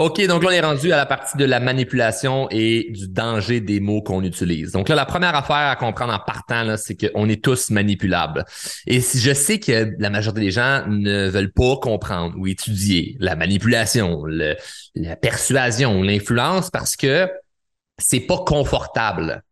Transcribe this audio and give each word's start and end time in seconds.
OK, 0.00 0.26
donc 0.26 0.42
là, 0.42 0.48
on 0.48 0.52
est 0.52 0.60
rendu 0.62 0.92
à 0.94 0.96
la 0.96 1.04
partie 1.04 1.36
de 1.36 1.44
la 1.44 1.60
manipulation 1.60 2.48
et 2.50 2.86
du 2.88 3.06
danger 3.06 3.60
des 3.60 3.80
mots 3.80 4.00
qu'on 4.00 4.22
utilise. 4.22 4.72
Donc 4.72 4.88
là, 4.88 4.94
la 4.94 5.04
première 5.04 5.34
affaire 5.34 5.68
à 5.68 5.76
comprendre 5.76 6.14
en 6.14 6.18
partant, 6.18 6.74
c'est 6.78 6.96
qu'on 6.96 7.28
est 7.28 7.44
tous 7.44 7.68
manipulables. 7.68 8.46
Et 8.86 9.02
si 9.02 9.20
je 9.20 9.34
sais 9.34 9.60
que 9.60 9.92
la 9.98 10.08
majorité 10.08 10.40
des 10.40 10.52
gens 10.52 10.86
ne 10.86 11.28
veulent 11.28 11.52
pas 11.52 11.76
comprendre 11.76 12.34
ou 12.38 12.46
étudier 12.46 13.18
la 13.20 13.36
manipulation, 13.36 14.24
la 14.24 15.16
persuasion, 15.16 16.02
l'influence, 16.02 16.70
parce 16.70 16.96
que 16.96 17.28
c'est 17.98 18.20
pas 18.20 18.38
confortable. 18.38 19.42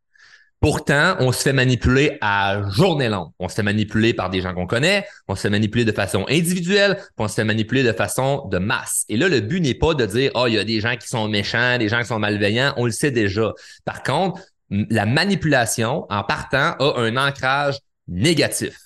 Pourtant, 0.61 1.15
on 1.21 1.31
se 1.31 1.43
fait 1.43 1.53
manipuler 1.53 2.19
à 2.21 2.63
journée 2.71 3.09
longue. 3.09 3.31
On 3.39 3.49
se 3.49 3.55
fait 3.55 3.63
manipuler 3.63 4.13
par 4.13 4.29
des 4.29 4.41
gens 4.41 4.55
qu'on 4.55 4.67
connaît, 4.67 5.07
on 5.29 5.37
se 5.37 5.43
fait 5.43 5.51
manipuler 5.51 5.85
de 5.85 5.93
façon 5.93 6.27
individuelle, 6.29 6.97
puis 6.97 7.13
on 7.19 7.29
se 7.29 7.35
fait 7.35 7.45
manipuler 7.45 7.85
de 7.85 7.93
façon 7.93 8.49
de 8.49 8.59
masse. 8.59 9.05
Et 9.09 9.17
là, 9.17 9.29
le 9.29 9.41
but 9.41 9.61
n'est 9.61 9.75
pas 9.75 9.95
de 9.95 10.05
dire, 10.05 10.33
oh, 10.35 10.47
il 10.49 10.55
y 10.55 10.59
a 10.59 10.65
des 10.65 10.81
gens 10.81 10.97
qui 10.97 11.07
sont 11.07 11.29
méchants, 11.29 11.79
des 11.79 11.89
gens 11.89 12.01
qui 12.01 12.07
sont 12.07 12.19
malveillants. 12.19 12.75
On 12.77 12.87
le 12.87 12.91
sait 12.91 13.13
déjà. 13.13 13.53
Par 13.85 14.03
contre, 14.03 14.41
la 14.71 15.07
manipulation, 15.07 16.07
en 16.11 16.25
partant, 16.25 16.75
a 16.81 16.95
un 16.97 17.17
ancrage 17.17 17.79
négatif. 18.09 18.77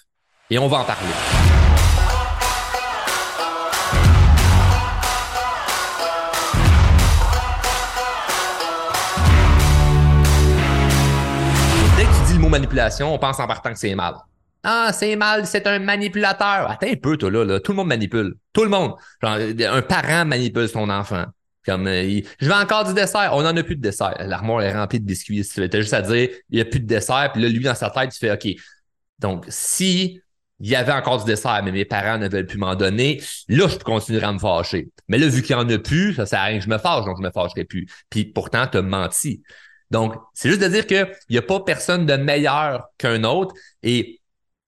Et 0.50 0.59
on 0.59 0.69
va 0.69 0.80
en 0.80 0.84
parler. 0.84 1.62
Manipulation, 12.52 13.15
on 13.15 13.19
pense 13.19 13.41
en 13.41 13.47
partant 13.47 13.73
que 13.73 13.79
c'est 13.79 13.95
mal. 13.95 14.15
Ah, 14.65 14.91
c'est 14.92 15.16
mal, 15.16 15.47
c'est 15.47 15.66
un 15.66 15.80
manipulateur. 15.80 16.70
Attends 16.70 16.87
un 16.87 16.97
peu, 16.97 17.16
toi, 17.16 17.30
là, 17.30 17.59
Tout 17.59 17.73
le 17.73 17.77
monde 17.77 17.88
manipule. 17.88 18.37
Tout 18.52 18.62
le 18.62 18.70
monde. 18.70 18.95
un 19.23 19.83
parent 19.83 20.25
manipule 20.25 20.69
son 20.69 20.88
enfant. 20.88 21.25
Comme, 21.65 21.87
euh, 21.87 22.20
je 22.41 22.47
veux 22.47 22.55
encore 22.55 22.84
du 22.84 22.95
dessert. 22.95 23.30
On 23.33 23.42
n'en 23.42 23.56
a 23.56 23.62
plus 23.62 23.77
de 23.77 23.80
dessert. 23.80 24.15
L'armoire 24.20 24.62
est 24.62 24.73
remplie 24.73 25.01
de 25.01 25.05
biscuits. 25.05 25.45
Tu 25.45 25.62
as 25.62 25.80
juste 25.80 25.95
à 25.95 26.03
dire, 26.03 26.28
il 26.50 26.56
n'y 26.56 26.61
a 26.61 26.64
plus 26.64 26.80
de 26.80 26.86
dessert. 26.86 27.30
Puis 27.33 27.42
là, 27.42 27.48
lui, 27.48 27.61
dans 27.61 27.75
sa 27.75 27.91
tête, 27.91 28.11
tu 28.11 28.19
fais, 28.19 28.33
OK. 28.33 28.48
Donc, 29.19 29.45
si 29.48 30.20
il 30.62 30.69
y 30.69 30.77
avait 30.77 30.92
encore 30.92 31.19
du 31.19 31.25
dessert, 31.25 31.61
mais 31.64 31.73
mes 31.73 31.84
parents 31.84 32.19
ne 32.19 32.28
veulent 32.28 32.47
plus 32.47 32.58
m'en 32.58 32.77
donner, 32.77 33.20
là, 33.48 33.67
je 33.67 33.78
continuerai 33.78 34.27
à 34.27 34.33
me 34.33 34.39
fâcher. 34.39 34.89
Mais 35.08 35.19
là, 35.19 35.27
vu 35.27 35.42
qu'il 35.42 35.56
n'y 35.56 35.62
en 35.62 35.69
a 35.69 35.78
plus, 35.78 36.14
ça 36.14 36.25
sert 36.25 36.39
à 36.39 36.45
rien 36.45 36.58
que 36.58 36.64
je 36.64 36.70
me 36.70 36.78
fâche, 36.78 37.05
donc 37.05 37.17
je 37.19 37.23
me 37.23 37.33
fâcherai 37.33 37.64
plus. 37.64 37.86
Puis 38.11 38.27
pourtant, 38.27 38.69
tu 38.69 38.78
as 38.78 38.83
menti. 38.83 39.42
Donc, 39.93 40.15
c'est 40.35 40.48
juste 40.48 40.62
de 40.62 40.69
dire 40.69 40.87
qu'il 40.87 41.07
n'y 41.31 41.39
a 41.39 41.43
pas 41.43 41.61
personne 41.61 42.07
de 42.07 42.15
meilleur 42.15 42.89
qu'un 42.98 43.23
autre 43.25 43.55
et 43.83 44.21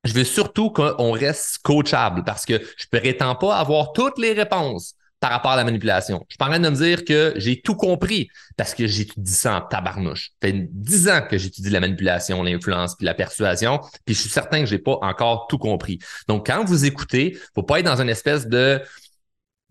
je 0.05 0.12
veux 0.12 0.25
surtout 0.25 0.70
qu'on 0.70 1.12
reste 1.12 1.58
coachable 1.62 2.25
parce 2.25 2.44
que 2.44 2.61
je 2.77 2.86
ne 2.92 3.00
prétends 3.00 3.34
pas 3.34 3.56
avoir 3.56 3.92
toutes 3.92 4.19
les 4.19 4.34
réponses 4.34 4.95
par 5.25 5.30
rapport 5.30 5.52
à 5.52 5.56
la 5.56 5.64
manipulation. 5.64 6.22
Je 6.28 6.34
suis 6.34 6.45
en 6.45 6.50
train 6.50 6.61
de 6.61 6.69
me 6.69 6.77
dire 6.77 7.06
que 7.06 7.33
j'ai 7.36 7.62
tout 7.62 7.75
compris 7.75 8.28
parce 8.58 8.75
que 8.75 8.86
j'étudie 8.86 9.33
ça 9.33 9.56
en 9.56 9.61
tabarnouche. 9.62 10.33
Ça 10.42 10.48
fait 10.48 10.69
dix 10.70 11.08
ans 11.08 11.22
que 11.22 11.39
j'étudie 11.39 11.70
la 11.70 11.80
manipulation, 11.80 12.42
l'influence 12.42 12.95
puis 12.95 13.06
la 13.06 13.14
persuasion, 13.14 13.80
puis 14.05 14.14
je 14.14 14.20
suis 14.20 14.28
certain 14.28 14.61
que 14.61 14.67
j'ai 14.67 14.78
pas 14.78 14.98
encore 15.00 15.47
tout 15.48 15.56
compris. 15.56 15.98
Donc, 16.28 16.48
quand 16.48 16.62
vous 16.67 16.84
écoutez, 16.84 17.39
faut 17.55 17.62
pas 17.62 17.78
être 17.78 17.86
dans 17.86 18.02
une 18.02 18.11
espèce 18.11 18.47
de 18.47 18.83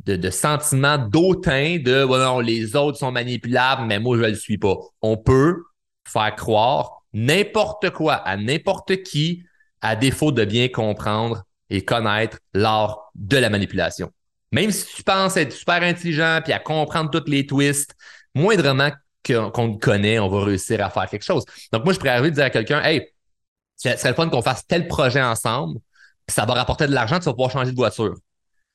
de, 0.06 0.16
de 0.16 0.30
sentiment 0.30 0.98
d'autant 0.98 1.78
de 1.78 2.04
voilà 2.04 2.42
les 2.42 2.76
autres 2.76 2.98
sont 2.98 3.12
manipulables, 3.12 3.86
mais 3.86 4.00
moi, 4.00 4.18
je 4.18 4.23
ne 4.23 4.28
le 4.30 4.36
suis 4.36 4.58
pas. 4.58 4.76
On 5.02 5.18
peut 5.18 5.64
faire 6.08 6.36
croire 6.36 7.04
n'importe 7.14 7.90
quoi 7.92 8.16
à 8.16 8.38
n'importe 8.38 9.04
qui 9.04 9.44
à 9.81 9.96
défaut 9.96 10.31
de 10.31 10.46
bien 10.46 10.70
comprendre 10.70 11.44
et 11.70 11.84
connaître 11.84 12.40
l'art 12.54 13.12
de 13.16 13.38
la 13.38 13.50
manipulation. 13.50 14.12
Même 14.52 14.72
si 14.72 14.86
tu 14.96 15.04
penses 15.04 15.38
être 15.38 15.52
super 15.52 15.81
intelligent 15.81 16.40
puis 16.44 16.54
à 16.54 16.59
comprendre 16.59 17.09
tous 17.09 17.30
les 17.30 17.46
twists, 17.46 17.96
moindrement 18.36 18.92
qu'on 19.26 19.78
connaît, 19.78 20.20
on 20.20 20.30
va 20.30 20.44
réussir 20.44 20.84
à 20.84 20.90
faire 20.90 21.09
quelque 21.09 21.24
chose. 21.24 21.44
Donc, 21.72 21.86
moi, 21.86 21.94
je 21.94 21.98
pourrais 21.98 22.12
arriver 22.12 22.30
de 22.30 22.36
dire 22.36 22.46
à 22.46 22.50
quelqu'un, 22.50 22.81
hey, 22.84 23.08
ce 23.78 23.96
serait 23.96 24.09
le 24.09 24.16
fun 24.16 24.30
qu'on 24.30 24.42
fasse 24.42 24.66
tel 24.68 24.88
projet 24.88 25.22
ensemble, 25.22 25.80
puis 26.25 26.34
ça 26.34 26.46
va 26.46 26.53
rapporter 26.53 26.88
de 26.88 26.94
l'argent, 26.94 27.19
tu 27.19 27.25
vas 27.25 27.31
pouvoir 27.31 27.52
changer 27.52 27.72
de 27.72 27.75
voiture 27.75 28.16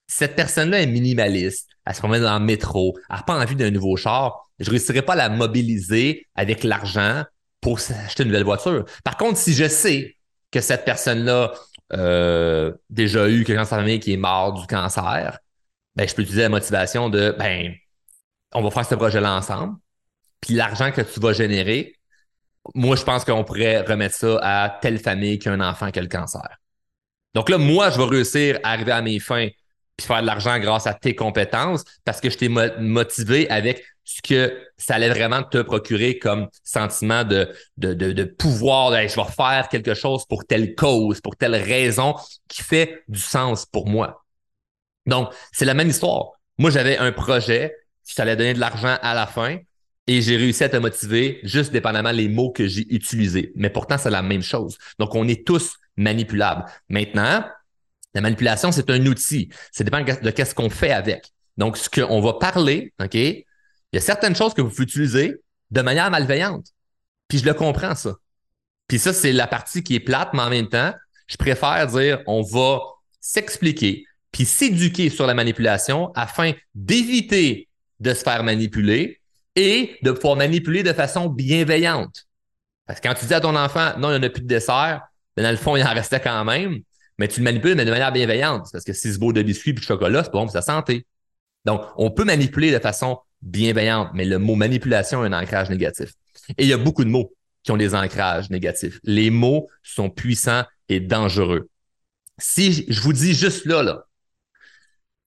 cette 0.09 0.35
personne-là 0.35 0.81
est 0.81 0.87
minimaliste, 0.87 1.69
elle 1.85 1.95
se 1.95 2.01
promène 2.01 2.23
dans 2.23 2.39
le 2.39 2.45
métro, 2.45 2.99
elle 3.09 3.17
n'a 3.17 3.23
pas 3.23 3.39
envie 3.39 3.55
d'un 3.55 3.71
nouveau 3.71 3.97
char, 3.97 4.51
je 4.59 4.67
ne 4.67 4.71
réussirai 4.71 5.03
pas 5.03 5.13
à 5.13 5.17
la 5.17 5.29
mobiliser 5.29 6.27
avec 6.35 6.65
l'argent 6.65 7.25
pour 7.61 7.79
acheter 7.79 8.23
une 8.23 8.31
nouvelle 8.31 8.45
voiture. 8.45 8.85
Par 9.05 9.17
contre, 9.17 9.39
si 9.39 9.53
je 9.53 9.69
sais 9.69 10.17
que 10.51 10.61
cette 10.61 10.85
personne-là 10.85 11.53
euh, 11.93 12.73
déjà 12.91 13.29
eu 13.29 13.45
quelqu'un 13.45 13.63
dans 13.63 13.69
sa 13.69 13.77
famille 13.77 14.01
qui 14.01 14.13
est 14.13 14.19
mort 14.19 14.55
du 14.55 14.67
cancer, 14.67 15.39
ben, 15.95 16.09
je 16.09 16.15
peux 16.15 16.23
utiliser 16.23 16.43
la 16.43 16.49
motivation 16.49 17.09
de 17.09 17.35
ben, 17.39 17.73
on 18.55 18.63
va 18.63 18.71
faire 18.71 18.87
ce 18.87 18.95
projet-là 18.95 19.35
ensemble. 19.37 19.77
Puis 20.41 20.55
l'argent 20.55 20.93
que 20.93 21.03
tu 21.03 21.21
vas 21.21 21.33
générer, 21.33 21.95
moi, 22.75 22.97
je 22.97 23.03
pense 23.03 23.25
qu'on 23.25 23.45
pourrait 23.45 23.81
remettre 23.81 24.15
ça 24.15 24.39
à 24.43 24.71
telle 24.81 24.99
famille 24.99 25.39
qui 25.39 25.49
a 25.49 25.53
un 25.53 25.61
enfant 25.61 25.91
qui 25.91 25.99
a 25.99 26.03
le 26.03 26.09
cancer. 26.09 26.49
Donc 27.35 27.49
là, 27.49 27.59
moi, 27.59 27.91
je 27.91 27.99
vais 27.99 28.05
réussir 28.05 28.59
à 28.63 28.73
arriver 28.73 28.93
à 28.93 29.03
mes 29.03 29.19
fins 29.19 29.49
puis 29.99 30.07
faire 30.07 30.23
de 30.23 30.27
l'argent 30.27 30.59
grâce 30.59 30.87
à 30.87 30.95
tes 30.95 31.15
compétences 31.15 31.85
parce 32.05 32.21
que 32.21 32.31
je 32.31 32.39
t'ai 32.39 32.49
motivé 32.49 33.51
avec 33.51 33.85
ce 34.05 34.23
que 34.23 34.59
ça 34.79 34.95
allait 34.95 35.11
vraiment 35.11 35.43
te 35.43 35.61
procurer 35.61 36.19
comme 36.19 36.49
sentiment 36.65 37.25
de, 37.25 37.53
de, 37.77 37.93
de, 37.93 38.25
pouvoir, 38.25 38.93
je 38.93 39.17
vais 39.17 39.31
faire 39.37 39.69
quelque 39.69 39.93
chose 39.93 40.25
pour 40.25 40.47
telle 40.47 40.75
cause, 40.75 41.21
pour 41.21 41.37
telle 41.37 41.57
raison 41.57 42.15
qui 42.47 42.63
fait 42.63 43.03
du 43.09 43.19
sens 43.19 43.67
pour 43.67 43.87
moi. 43.87 44.25
Donc, 45.05 45.31
c'est 45.53 45.67
la 45.67 45.75
même 45.75 45.89
histoire. 45.89 46.31
Moi, 46.57 46.71
j'avais 46.71 46.97
un 46.97 47.13
projet 47.13 47.75
qui 48.05 48.19
allait 48.21 48.37
donner 48.37 48.55
de 48.55 48.61
l'argent 48.61 48.97
à 49.03 49.15
la 49.15 49.27
fin 49.27 49.59
et 50.07 50.23
j'ai 50.23 50.37
réussi 50.37 50.65
à 50.65 50.71
te 50.71 50.77
motiver 50.79 51.41
juste 51.43 51.71
dépendamment 51.73 52.13
les 52.13 52.29
mots 52.29 52.51
que 52.51 52.67
j'ai 52.67 52.87
utilisés. 52.95 53.53
Mais 53.57 53.69
pourtant, 53.69 53.99
c'est 53.99 54.11
la 54.11 54.23
même 54.23 54.43
chose. 54.43 54.79
Donc, 54.99 55.15
on 55.15 55.29
est 55.29 55.47
tous 55.47 55.77
manipulables. 55.97 56.65
Maintenant, 56.89 57.45
la 58.15 58.21
manipulation, 58.21 58.73
c'est 58.73 58.89
un 58.91 59.05
outil. 59.07 59.51
Ça 59.73 59.85
dépend 59.85 60.01
de 60.01 60.31
qu'est-ce 60.31 60.55
qu'on 60.55 60.71
fait 60.71 60.93
avec. 60.93 61.31
Donc, 61.57 61.77
ce 61.77 61.89
qu'on 61.91 62.21
va 62.21 62.35
parler, 62.35 62.93
OK, 63.01 63.15
il 63.15 63.45
y 63.93 63.97
a 63.97 64.01
certaines 64.01 64.37
choses 64.37 64.55
que 64.55 64.63
vous 64.63 64.71
pouvez 64.71 64.85
utiliser 64.85 65.37
de 65.71 65.83
manière 65.83 66.11
malveillante. 66.11 66.67
Puis 67.29 67.39
je 67.39 67.45
le 67.45 67.55
comprends, 67.55 67.95
ça. 67.95 68.15
Puis 68.87 68.99
ça, 68.99 69.13
c'est 69.13 69.33
la 69.33 69.47
partie 69.47 69.83
qui 69.83 69.95
est 69.95 70.01
plate, 70.01 70.31
mais 70.33 70.43
en 70.43 70.51
même 70.51 70.69
temps, 70.69 70.95
je 71.27 71.37
préfère 71.37 71.87
dire 71.87 72.21
on 72.27 72.43
va 72.43 72.81
s'expliquer 73.21 74.07
puis 74.33 74.45
s'éduquer 74.45 75.11
sur 75.11 75.27
la 75.27 75.35
manipulation 75.35 76.13
afin 76.15 76.53
d'éviter 76.75 77.69
de 78.01 78.15
se 78.15 78.23
faire 78.23 78.45
manipuler 78.45 79.21
et 79.57 79.97
de 80.03 80.13
pouvoir 80.13 80.37
manipuler 80.37 80.83
de 80.83 80.93
façon 80.93 81.29
bienveillante. 81.29 82.27
Parce 82.87 83.01
que 83.01 83.09
quand 83.09 83.15
tu 83.15 83.27
dis 83.27 83.35
à 83.35 83.41
ton 83.41 83.57
enfant, 83.57 83.99
non, 83.99 84.09
il 84.11 84.13
n'y 84.13 84.19
en 84.19 84.23
a 84.23 84.31
plus 84.31 84.43
de 84.43 84.47
dessert, 84.47 85.03
mais 85.37 85.43
dans 85.43 85.51
le 85.51 85.57
fond, 85.57 85.77
il 85.77 85.83
en 85.83 85.93
restait 85.93 86.21
quand 86.21 86.45
même, 86.45 86.81
mais 87.19 87.29
tu 87.29 87.41
le 87.41 87.45
manipules, 87.45 87.75
mais 87.75 87.85
de 87.85 87.91
manière 87.91 88.13
bienveillante. 88.13 88.69
Parce 88.73 88.85
que 88.85 88.93
si 88.93 89.13
ce 89.13 89.19
beau 89.19 89.33
de 89.33 89.43
biscuits 89.43 89.71
et 89.71 89.75
de 89.75 89.81
chocolat, 89.81 90.25
c'est 90.25 90.31
pas 90.31 90.39
bon 90.39 90.45
pour 90.45 90.53
sa 90.53 90.63
santé. 90.63 91.07
Donc, 91.65 91.83
on 91.97 92.11
peut 92.11 92.25
manipuler 92.25 92.71
de 92.71 92.79
façon 92.79 93.19
bienveillante, 93.43 94.11
mais 94.15 94.25
le 94.25 94.39
mot 94.39 94.55
manipulation 94.55 95.23
a 95.23 95.27
un 95.27 95.33
ancrage 95.33 95.69
négatif. 95.71 96.13
Et 96.57 96.65
il 96.65 96.69
y 96.69 96.73
a 96.73 96.79
beaucoup 96.79 97.05
de 97.05 97.11
mots 97.11 97.35
qui 97.63 97.73
ont 97.73 97.77
des 97.77 97.95
ancrages 97.95 98.51
négatifs. 98.51 99.01
Les 99.03 99.31
mots 99.31 99.69
sont 99.83 100.11
puissants 100.11 100.65
et 100.89 101.01
dangereux. 101.01 101.69
Si 102.39 102.87
je 102.89 103.01
vous 103.01 103.13
dis 103.13 103.35
juste 103.35 103.67
là, 103.67 103.83
là, 103.83 104.05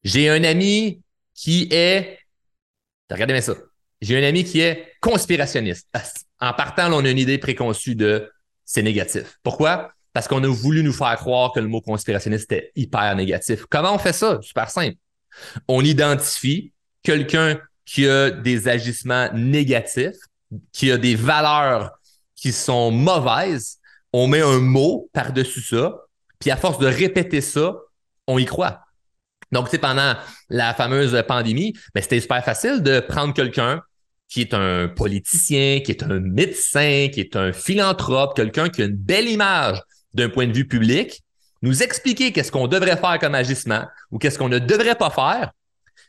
j'ai 0.03 0.29
un 0.29 0.43
ami 0.43 1.01
qui 1.35 1.67
est, 1.71 2.19
regardez 3.09 3.33
bien 3.33 3.41
ça, 3.41 3.55
j'ai 4.01 4.17
un 4.17 4.27
ami 4.27 4.43
qui 4.43 4.61
est 4.61 4.93
conspirationniste. 5.01 5.87
En 6.39 6.53
partant, 6.53 6.87
là, 6.87 6.95
on 6.95 7.05
a 7.05 7.09
une 7.09 7.19
idée 7.19 7.37
préconçue 7.37 7.95
de 7.95 8.31
c'est 8.65 8.81
négatif. 8.81 9.37
Pourquoi? 9.43 9.93
Parce 10.13 10.27
qu'on 10.27 10.43
a 10.43 10.47
voulu 10.47 10.83
nous 10.83 10.93
faire 10.93 11.15
croire 11.17 11.51
que 11.53 11.59
le 11.59 11.67
mot 11.67 11.81
conspirationniste 11.81 12.51
était 12.51 12.71
hyper 12.75 13.15
négatif. 13.15 13.65
Comment 13.69 13.95
on 13.95 13.97
fait 13.97 14.13
ça? 14.13 14.39
Super 14.41 14.69
simple. 14.69 14.97
On 15.67 15.83
identifie 15.83 16.73
quelqu'un 17.03 17.59
qui 17.85 18.07
a 18.07 18.29
des 18.31 18.67
agissements 18.67 19.29
négatifs, 19.33 20.17
qui 20.71 20.91
a 20.91 20.97
des 20.97 21.15
valeurs 21.15 21.91
qui 22.35 22.51
sont 22.51 22.91
mauvaises, 22.91 23.77
on 24.13 24.27
met 24.27 24.41
un 24.41 24.59
mot 24.59 25.09
par-dessus 25.13 25.61
ça, 25.61 25.95
puis 26.39 26.51
à 26.51 26.57
force 26.57 26.79
de 26.79 26.87
répéter 26.87 27.39
ça, 27.39 27.75
on 28.27 28.37
y 28.37 28.45
croit. 28.45 28.81
Donc, 29.51 29.65
tu 29.65 29.71
sais, 29.71 29.77
pendant 29.77 30.15
la 30.49 30.73
fameuse 30.73 31.21
pandémie, 31.27 31.73
ben, 31.93 32.01
c'était 32.01 32.19
super 32.19 32.43
facile 32.43 32.81
de 32.81 32.99
prendre 32.99 33.33
quelqu'un 33.33 33.81
qui 34.27 34.41
est 34.41 34.53
un 34.53 34.87
politicien, 34.87 35.81
qui 35.81 35.91
est 35.91 36.03
un 36.03 36.21
médecin, 36.21 37.09
qui 37.13 37.19
est 37.19 37.35
un 37.35 37.51
philanthrope, 37.51 38.35
quelqu'un 38.35 38.69
qui 38.69 38.81
a 38.81 38.85
une 38.85 38.95
belle 38.95 39.27
image 39.27 39.81
d'un 40.13 40.29
point 40.29 40.47
de 40.47 40.53
vue 40.53 40.67
public, 40.67 41.23
nous 41.61 41.83
expliquer 41.83 42.31
qu'est-ce 42.31 42.51
qu'on 42.51 42.67
devrait 42.67 42.97
faire 42.97 43.19
comme 43.19 43.35
agissement 43.35 43.85
ou 44.11 44.17
qu'est-ce 44.17 44.37
qu'on 44.37 44.49
ne 44.49 44.59
devrait 44.59 44.95
pas 44.95 45.09
faire, 45.09 45.51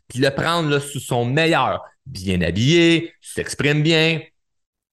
puis 0.08 0.18
le 0.18 0.30
prendre 0.30 0.78
sous 0.78 1.00
son 1.00 1.24
meilleur, 1.24 1.84
bien 2.06 2.40
habillé, 2.40 3.12
s'exprime 3.20 3.82
bien, 3.82 4.20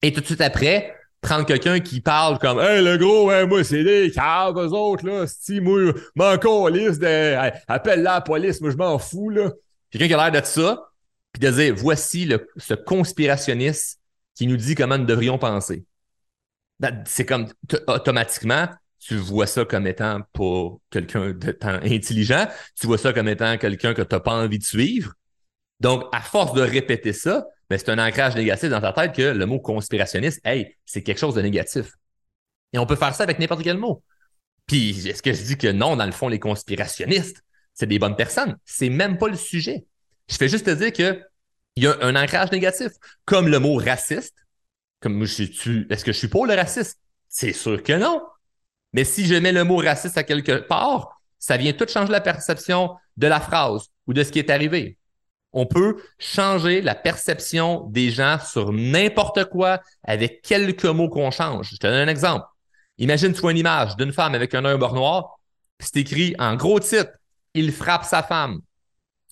et 0.01 0.13
tout 0.13 0.21
de 0.21 0.25
suite 0.25 0.41
après, 0.41 0.95
prendre 1.21 1.45
quelqu'un 1.45 1.79
qui 1.79 2.01
parle 2.01 2.39
comme 2.39 2.59
Hey 2.59 2.83
le 2.83 2.97
gros, 2.97 3.25
moi 3.47 3.63
c'est 3.63 3.83
des 3.83 4.11
caves, 4.11 4.57
eux 4.57 4.73
autres, 4.73 5.05
là, 5.05 5.25
si 5.27 5.59
moi, 5.59 5.93
liste 6.69 7.01
de 7.01 7.35
appelle 7.67 8.03
la 8.03 8.21
police, 8.21 8.61
moi 8.61 8.71
je 8.71 8.77
m'en 8.77 8.97
fous. 8.99 9.33
Quelqu'un 9.91 10.07
qui 10.07 10.13
a 10.13 10.29
l'air 10.29 10.41
de 10.41 10.45
ça, 10.45 10.89
puis 11.33 11.39
de 11.41 11.49
dire 11.51 11.73
voici 11.75 12.31
ce 12.57 12.73
conspirationniste 12.73 13.99
qui 14.35 14.47
nous 14.47 14.57
dit 14.57 14.75
comment 14.75 14.97
nous 14.97 15.05
devrions 15.05 15.37
penser. 15.37 15.83
C'est 17.05 17.25
comme 17.25 17.47
automatiquement, 17.87 18.69
tu 18.99 19.15
vois 19.15 19.47
ça 19.47 19.65
comme 19.65 19.87
étant 19.87 20.21
pas 20.33 20.75
quelqu'un 20.89 21.33
intelligent, 21.83 22.47
tu 22.79 22.87
vois 22.87 22.97
ça 22.97 23.13
comme 23.13 23.27
étant 23.27 23.57
quelqu'un 23.57 23.93
que 23.93 24.01
tu 24.01 24.13
n'as 24.13 24.19
pas 24.19 24.33
envie 24.33 24.59
de 24.59 24.63
suivre. 24.63 25.13
Donc, 25.79 26.03
à 26.11 26.21
force 26.21 26.53
de 26.53 26.61
répéter 26.61 27.13
ça, 27.13 27.45
ben, 27.69 27.77
c'est 27.77 27.89
un 27.89 27.99
ancrage 27.99 28.35
négatif 28.35 28.69
dans 28.69 28.81
ta 28.81 28.91
tête 28.91 29.15
que 29.15 29.21
le 29.21 29.45
mot 29.45 29.59
conspirationniste, 29.59 30.41
hey, 30.43 30.75
c'est 30.85 31.03
quelque 31.03 31.19
chose 31.19 31.35
de 31.35 31.41
négatif. 31.41 31.93
Et 32.73 32.79
on 32.79 32.85
peut 32.85 32.95
faire 32.95 33.15
ça 33.15 33.23
avec 33.23 33.39
n'importe 33.39 33.63
quel 33.63 33.77
mot. 33.77 34.03
Puis, 34.65 35.07
est-ce 35.07 35.23
que 35.23 35.33
je 35.33 35.41
dis 35.41 35.57
que 35.57 35.71
non, 35.71 35.95
dans 35.95 36.05
le 36.05 36.11
fond, 36.11 36.27
les 36.27 36.39
conspirationnistes, 36.39 37.43
c'est 37.73 37.87
des 37.87 37.97
bonnes 37.97 38.15
personnes? 38.15 38.57
C'est 38.65 38.89
même 38.89 39.17
pas 39.17 39.27
le 39.27 39.35
sujet. 39.35 39.85
Je 40.27 40.35
fais 40.35 40.49
juste 40.49 40.65
te 40.65 40.71
dire 40.71 40.91
qu'il 40.91 41.25
y 41.77 41.87
a 41.87 41.97
un 42.01 42.15
ancrage 42.15 42.51
négatif. 42.51 42.91
Comme 43.25 43.47
le 43.47 43.59
mot 43.59 43.75
raciste. 43.75 44.35
Comme 44.99 45.23
je 45.25 45.43
suis, 45.43 45.87
est-ce 45.89 46.03
que 46.03 46.11
je 46.11 46.17
suis 46.17 46.27
pour 46.27 46.45
le 46.45 46.53
raciste? 46.53 46.99
C'est 47.29 47.53
sûr 47.53 47.81
que 47.81 47.93
non. 47.93 48.21
Mais 48.93 49.03
si 49.03 49.25
je 49.25 49.35
mets 49.35 49.51
le 49.51 49.63
mot 49.63 49.77
raciste 49.77 50.17
à 50.17 50.23
quelque 50.23 50.59
part, 50.59 51.21
ça 51.37 51.57
vient 51.57 51.73
tout 51.73 51.87
changer 51.87 52.11
la 52.11 52.21
perception 52.21 52.95
de 53.17 53.27
la 53.27 53.39
phrase 53.39 53.87
ou 54.07 54.13
de 54.13 54.23
ce 54.23 54.31
qui 54.31 54.39
est 54.39 54.49
arrivé. 54.49 54.97
On 55.51 55.65
peut 55.65 55.97
changer 56.19 56.81
la 56.81 56.95
perception 56.95 57.87
des 57.89 58.11
gens 58.11 58.37
sur 58.39 58.71
n'importe 58.71 59.45
quoi 59.45 59.81
avec 60.03 60.41
quelques 60.41 60.85
mots 60.85 61.09
qu'on 61.09 61.31
change. 61.31 61.71
Je 61.71 61.77
te 61.77 61.87
donne 61.87 62.07
un 62.07 62.11
exemple. 62.11 62.45
Imagine 62.99 63.33
tu 63.33 63.41
vois 63.41 63.51
une 63.51 63.57
image 63.57 63.95
d'une 63.95 64.13
femme 64.13 64.35
avec 64.35 64.53
un 64.53 64.65
œil 64.65 64.77
bord 64.77 64.93
noir, 64.93 65.39
puis 65.77 65.87
c'est 65.91 66.01
écrit 66.01 66.35
en 66.37 66.55
gros 66.55 66.79
titre, 66.79 67.11
il 67.53 67.71
frappe 67.71 68.03
sa 68.03 68.21
femme, 68.21 68.59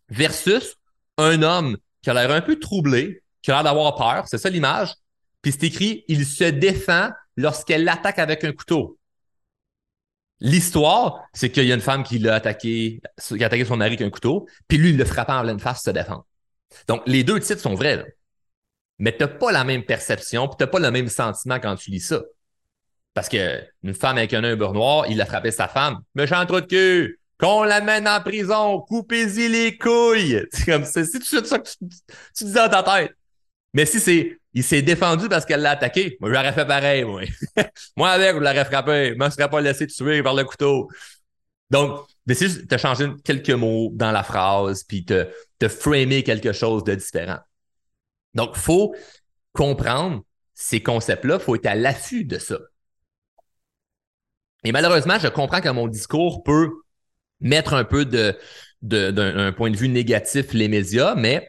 versus 0.10 0.78
un 1.18 1.42
homme 1.44 1.78
qui 2.02 2.10
a 2.10 2.14
l'air 2.14 2.32
un 2.32 2.42
peu 2.42 2.58
troublé, 2.58 3.22
qui 3.42 3.52
a 3.52 3.56
l'air 3.56 3.64
d'avoir 3.64 3.96
peur, 3.96 4.28
c'est 4.28 4.38
ça 4.38 4.50
l'image, 4.50 4.94
puis 5.42 5.52
c'est 5.52 5.66
écrit, 5.66 6.06
il 6.08 6.26
se 6.26 6.46
défend 6.46 7.10
lorsqu'elle 7.36 7.84
l'attaque 7.84 8.20
avec 8.20 8.44
un 8.44 8.54
couteau. 8.54 8.97
L'histoire, 10.40 11.24
c'est 11.34 11.50
qu'il 11.50 11.66
y 11.66 11.72
a 11.72 11.76
une 11.76 11.82
femme 11.82 12.04
qui 12.04 12.20
l'a 12.20 12.36
attaqué, 12.36 13.02
qui 13.28 13.44
a 13.44 13.48
attaqué 13.48 13.66
son 13.66 13.78
mari 13.78 13.96
avec 13.96 14.02
un 14.02 14.10
couteau, 14.10 14.48
puis 14.68 14.78
lui, 14.78 14.92
il 14.92 14.98
le 14.98 15.06
frappait 15.06 15.34
en 15.34 15.42
pleine 15.42 15.60
face 15.60 15.84
se 15.84 15.90
défendre. 15.90 16.26
Donc, 16.88 17.02
les 17.08 17.24
deux 17.24 17.40
titres 17.40 17.62
sont 17.62 17.74
vrais, 17.74 18.06
mais 19.00 19.16
tu 19.16 19.24
n'as 19.24 19.28
pas 19.28 19.52
la 19.52 19.64
même 19.64 19.84
perception, 19.84 20.48
puis 20.48 20.58
tu 20.60 20.68
pas 20.68 20.80
le 20.80 20.92
même 20.92 21.08
sentiment 21.08 21.60
quand 21.60 21.76
tu 21.76 21.92
lis 21.92 22.02
ça. 22.02 22.22
Parce 23.14 23.30
que 23.30 23.64
une 23.82 23.96
femme 23.96 24.18
avec 24.18 24.34
un 24.34 24.44
œil 24.44 24.58
noir, 24.58 25.08
il 25.10 25.20
a 25.22 25.26
frappé 25.26 25.50
sa 25.50 25.68
femme. 25.68 26.02
Méchant 26.14 26.46
trop 26.46 26.62
de 26.62 26.68
cul! 26.68 27.20
Qu'on 27.40 27.64
l'amène 27.64 28.08
en 28.08 28.22
prison, 28.22 28.80
coupez-y 28.82 29.48
les 29.50 29.78
couilles! 29.78 30.46
C'est 30.52 30.66
comme 30.66 30.86
ça, 30.86 31.04
c'est 31.04 31.20
tout 31.20 31.26
ça 31.46 31.58
que 31.60 31.68
tu, 31.68 31.78
tu 32.36 32.44
dis 32.44 32.54
dans 32.54 32.70
ta 32.70 32.84
tête. 32.84 33.16
Mais 33.74 33.86
si 33.86 34.00
c'est 34.00 34.38
il 34.58 34.64
s'est 34.64 34.82
défendu 34.82 35.30
parce 35.30 35.46
qu'elle 35.46 35.62
l'a 35.62 35.70
attaqué. 35.72 36.18
Moi, 36.20 36.34
j'aurais 36.34 36.52
fait 36.52 36.66
pareil, 36.66 37.04
moi. 37.04 37.22
moi, 37.96 38.10
avec, 38.10 38.34
je 38.34 38.40
l'aurais 38.40 38.66
frappé. 38.66 39.10
Je 39.10 39.24
ne 39.24 39.30
serais 39.30 39.48
pas 39.48 39.62
laissé 39.62 39.86
tuer 39.86 40.24
par 40.24 40.34
le 40.34 40.46
couteau. 40.46 40.90
Donc, 41.70 42.08
c'est 42.28 42.48
juste 42.48 42.68
te 42.68 42.76
changer 42.76 43.08
quelques 43.24 43.52
mots 43.52 43.92
dans 43.94 44.12
la 44.12 44.24
phrase, 44.24 44.84
puis 44.84 45.06
te, 45.06 45.28
te 45.60 45.68
framer 45.68 46.24
quelque 46.24 46.54
chose 46.54 46.84
de 46.84 46.96
différent. 46.96 47.38
Donc, 48.34 48.54
il 48.56 48.60
faut 48.60 48.96
comprendre 49.54 50.24
ces 50.56 50.82
concepts-là, 50.82 51.36
il 51.40 51.44
faut 51.44 51.54
être 51.54 51.68
à 51.68 51.76
l'affût 51.76 52.26
de 52.26 52.40
ça. 52.40 52.58
Et 54.64 54.72
malheureusement, 54.72 55.20
je 55.20 55.28
comprends 55.28 55.62
que 55.62 55.70
mon 55.70 55.88
discours 55.88 56.42
peut 56.42 56.72
mettre 57.42 57.76
un 57.76 57.84
peu 57.84 58.06
de, 58.06 58.36
d'un 58.82 59.52
point 59.52 59.70
de 59.70 59.78
vue 59.78 59.90
négatif 59.90 60.54
les 60.54 60.68
médias, 60.68 61.14
mais 61.14 61.48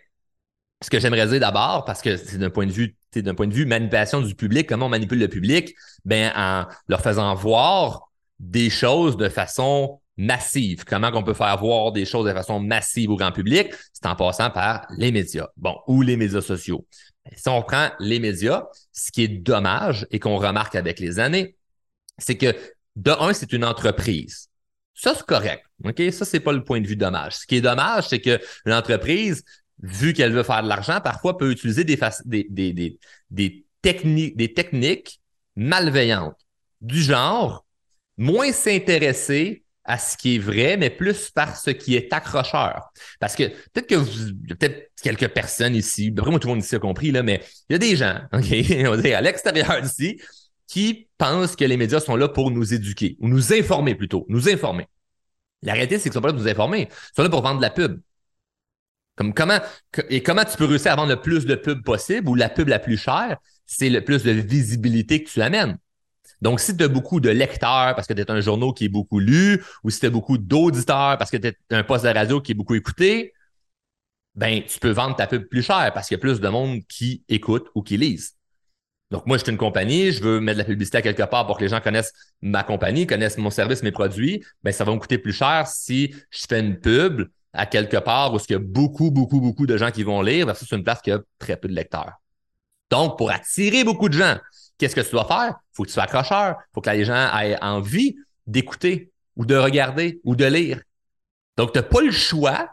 ce 0.81 0.91
que 0.91 1.01
j'aimerais 1.01 1.27
dire 1.27 1.41
d'abord, 1.41 1.85
parce 1.85 2.03
que 2.03 2.17
c'est 2.17 2.39
d'un 2.39 2.51
point 2.51 2.67
de 2.67 2.73
vue, 2.73 2.97
d'un 3.15 3.35
point 3.35 3.47
de 3.47 3.55
vue 3.55 3.67
manipulation 3.67 4.21
du 4.21 4.35
public, 4.35 4.69
comment 4.69 4.87
on 4.87 4.91
manipule 4.91 5.19
le 5.19 5.29
public, 5.29 5.75
ben 6.05 6.33
en 6.37 6.67
leur 6.89 7.01
faisant 7.01 7.35
voir 7.35 8.11
des 8.39 8.71
choses 8.71 9.17
de 9.17 9.29
façon 9.29 10.01
massive. 10.17 10.85
Comment 10.85 11.11
on 11.15 11.23
peut 11.23 11.35
faire 11.35 11.57
voir 11.59 11.93
des 11.93 12.05
choses 12.05 12.27
de 12.27 12.33
façon 12.33 12.61
massive 12.61 13.11
au 13.11 13.17
grand 13.17 13.33
public? 13.33 13.73
C'est 13.93 14.07
en 14.07 14.15
passant 14.15 14.51
par 14.51 14.87
les 14.97 15.11
médias. 15.11 15.47
Bon, 15.57 15.77
ou 15.87 16.03
les 16.03 16.17
médias 16.17 16.41
sociaux. 16.41 16.87
Si 17.35 17.49
on 17.49 17.63
prend 17.63 17.91
les 17.99 18.21
médias, 18.21 18.65
ce 18.93 19.11
qui 19.11 19.25
est 19.25 19.29
dommage 19.29 20.07
et 20.11 20.19
qu'on 20.19 20.37
remarque 20.37 20.75
avec 20.77 20.99
les 20.99 21.19
années, 21.19 21.57
c'est 22.19 22.37
que 22.37 22.55
de 22.97 23.11
un, 23.11 23.33
c'est 23.33 23.53
une 23.53 23.65
entreprise. 23.65 24.49
Ça, 24.95 25.15
c'est 25.15 25.27
correct. 25.27 25.65
OK? 25.85 26.03
Ça, 26.11 26.25
c'est 26.25 26.41
pas 26.41 26.53
le 26.53 26.65
point 26.65 26.81
de 26.81 26.87
vue 26.87 26.97
dommage. 26.97 27.37
Ce 27.37 27.47
qui 27.47 27.57
est 27.57 27.61
dommage, 27.61 28.09
c'est 28.09 28.21
que 28.21 28.41
l'entreprise 28.65 29.45
vu 29.83 30.13
qu'elle 30.13 30.33
veut 30.33 30.43
faire 30.43 30.63
de 30.63 30.69
l'argent, 30.69 31.01
parfois 31.01 31.39
peut 31.39 31.51
utiliser 31.51 31.85
des, 31.85 33.67
techniques 33.83 35.21
malveillantes, 35.57 36.37
du 36.81 37.01
genre 37.01 37.65
moins 38.17 38.53
s'intéresser 38.53 39.65
à 39.85 39.97
ce 39.97 40.19
qui 40.19 40.37
est 40.37 40.39
vrai, 40.39 40.77
mais 40.77 40.91
plus 40.91 41.31
par 41.31 41.57
ce 41.57 41.71
qui 41.71 41.97
est 41.97 42.13
accrocheur. 42.13 42.91
Parce 43.21 43.35
que 43.35 43.45
peut-être 43.45 43.87
que 43.87 43.95
vous, 43.95 44.35
peut-être 44.49 44.91
quelques 45.03 45.29
personnes 45.29 45.75
ici, 45.75 46.11
vraiment 46.11 46.39
tout 46.39 46.49
le 46.49 46.55
monde 46.55 46.63
ici 46.63 46.77
a 46.77 46.79
compris, 46.79 47.11
là, 47.11 47.23
mais 47.23 47.43
il 47.69 47.73
y 47.73 47.77
a 47.77 47.79
des 47.79 47.97
gens, 47.97 48.21
OK, 48.35 48.45
on 48.87 48.91
va 48.91 48.97
dire 48.99 49.17
à 49.17 49.23
l'extérieur 49.23 49.81
d'ici, 49.81 50.21
qui 50.67 51.09
pensent 51.17 51.57
que 51.57 51.65
les 51.65 51.79
médias 51.79 52.01
sont 52.01 52.17
là 52.17 52.29
pour 52.29 52.51
nous 52.51 52.75
éduquer, 52.75 53.17
ou 53.21 53.29
nous 53.29 53.55
informer 53.55 53.95
plutôt, 53.95 54.27
nous 54.29 54.51
informer. 54.51 54.87
La 55.63 55.73
réalité, 55.73 55.97
c'est 55.97 56.05
qu'ils 56.05 56.13
sont 56.13 56.21
pas 56.21 56.29
là 56.29 56.35
pour 56.35 56.43
nous 56.43 56.49
informer, 56.49 56.89
ils 56.91 57.17
sont 57.17 57.23
là 57.23 57.31
pour 57.31 57.43
vendre 57.43 57.57
de 57.57 57.63
la 57.63 57.71
pub. 57.71 57.99
Comme 59.19 59.35
comment, 59.35 59.59
et 60.09 60.23
comment 60.23 60.45
tu 60.45 60.57
peux 60.57 60.65
réussir 60.65 60.93
à 60.93 60.97
vendre 60.97 61.11
le 61.11 61.21
plus 61.21 61.45
de 61.45 61.57
pubs 61.57 61.83
possible 61.83 62.29
ou 62.29 62.37
la 62.37 62.49
pub 62.49 62.69
la 62.69 62.79
plus 62.79 62.97
chère, 62.97 63.37
c'est 63.67 63.91
le 63.91 64.03
plus 64.03 64.23
de 64.23 64.31
visibilité 64.31 65.25
que 65.25 65.29
tu 65.29 65.43
amènes. 65.43 65.77
Donc, 66.41 66.61
si 66.61 66.77
tu 66.77 66.85
as 66.85 66.89
beaucoup 66.89 67.19
de 67.19 67.29
lecteurs 67.29 67.97
parce 67.97 68.07
que 68.07 68.15
tu 68.15 68.21
es 68.21 68.31
un 68.31 68.41
journal 68.41 68.73
qui 68.73 68.85
est 68.85 68.89
beaucoup 68.89 69.19
lu, 69.19 69.61
ou 69.83 69.91
si 69.91 69.99
tu 69.99 70.07
as 70.07 70.11
beaucoup 70.11 70.39
d'auditeurs 70.39 71.19
parce 71.19 71.33
que 71.33 71.37
tu 71.37 71.49
es 71.49 71.57
un 71.71 71.83
poste 71.83 72.05
de 72.05 72.11
radio 72.11 72.41
qui 72.41 72.53
est 72.53 72.55
beaucoup 72.55 72.77
écouté, 72.77 73.35
ben, 74.37 74.63
tu 74.63 74.79
peux 74.79 74.91
vendre 74.91 75.17
ta 75.17 75.27
pub 75.27 75.49
plus 75.49 75.63
cher 75.63 75.91
parce 75.93 76.07
qu'il 76.07 76.17
y 76.17 76.21
a 76.21 76.21
plus 76.21 76.41
de 76.41 76.49
monde 76.49 76.81
qui 76.89 77.25
écoute 77.29 77.67
ou 77.75 77.83
qui 77.83 77.97
lise. 77.97 78.37
Donc, 79.11 79.27
moi, 79.27 79.37
je 79.37 79.43
suis 79.43 79.51
une 79.51 79.59
compagnie, 79.59 80.13
je 80.13 80.23
veux 80.23 80.39
mettre 80.39 80.59
de 80.59 80.63
la 80.63 80.67
publicité 80.67 80.99
à 80.99 81.03
quelque 81.03 81.25
part 81.25 81.45
pour 81.47 81.57
que 81.57 81.65
les 81.65 81.69
gens 81.69 81.81
connaissent 81.81 82.13
ma 82.41 82.63
compagnie, 82.63 83.07
connaissent 83.07 83.39
mon 83.39 83.51
service, 83.51 83.83
mes 83.83 83.91
produits. 83.91 84.45
Ben, 84.63 84.71
ça 84.71 84.85
va 84.85 84.93
me 84.93 84.99
coûter 84.99 85.19
plus 85.19 85.33
cher 85.33 85.67
si 85.67 86.15
je 86.31 86.47
fais 86.49 86.61
une 86.61 86.79
pub 86.79 87.27
à 87.53 87.67
quelque 87.67 87.97
part 87.97 88.35
où 88.35 88.39
il 88.49 88.53
y 88.53 88.57
a 88.57 88.59
beaucoup, 88.59 89.11
beaucoup, 89.11 89.41
beaucoup 89.41 89.67
de 89.67 89.77
gens 89.77 89.91
qui 89.91 90.03
vont 90.03 90.23
lire 90.23 90.47
versus 90.47 90.71
une 90.73 90.85
place 90.85 91.01
qui 91.01 91.11
a 91.11 91.21
très 91.39 91.57
peu 91.57 91.69
de 91.69 91.75
lecteurs. 91.75 92.13
Donc, 92.91 93.19
pour 93.19 93.31
attirer 93.31 93.85
beaucoup 93.85 94.09
de 94.09 94.15
gens, 94.15 94.39
qu'est-ce 94.79 94.95
que 94.95 95.01
tu 95.01 95.11
dois 95.11 95.27
faire? 95.27 95.55
Il 95.73 95.77
faut 95.77 95.83
que 95.83 95.89
tu 95.89 95.95
sois 95.95 96.05
accrocheur. 96.05 96.57
Il 96.59 96.75
faut 96.75 96.81
que 96.81 96.91
les 96.91 97.05
gens 97.05 97.37
aient 97.39 97.63
envie 97.63 98.17
d'écouter 98.47 99.11
ou 99.37 99.45
de 99.45 99.57
regarder 99.57 100.21
ou 100.25 100.37
de 100.37 100.45
lire. 100.45 100.81
Donc, 101.57 101.73
tu 101.73 101.79
n'as 101.79 101.83
pas 101.83 102.01
le 102.01 102.11
choix 102.11 102.71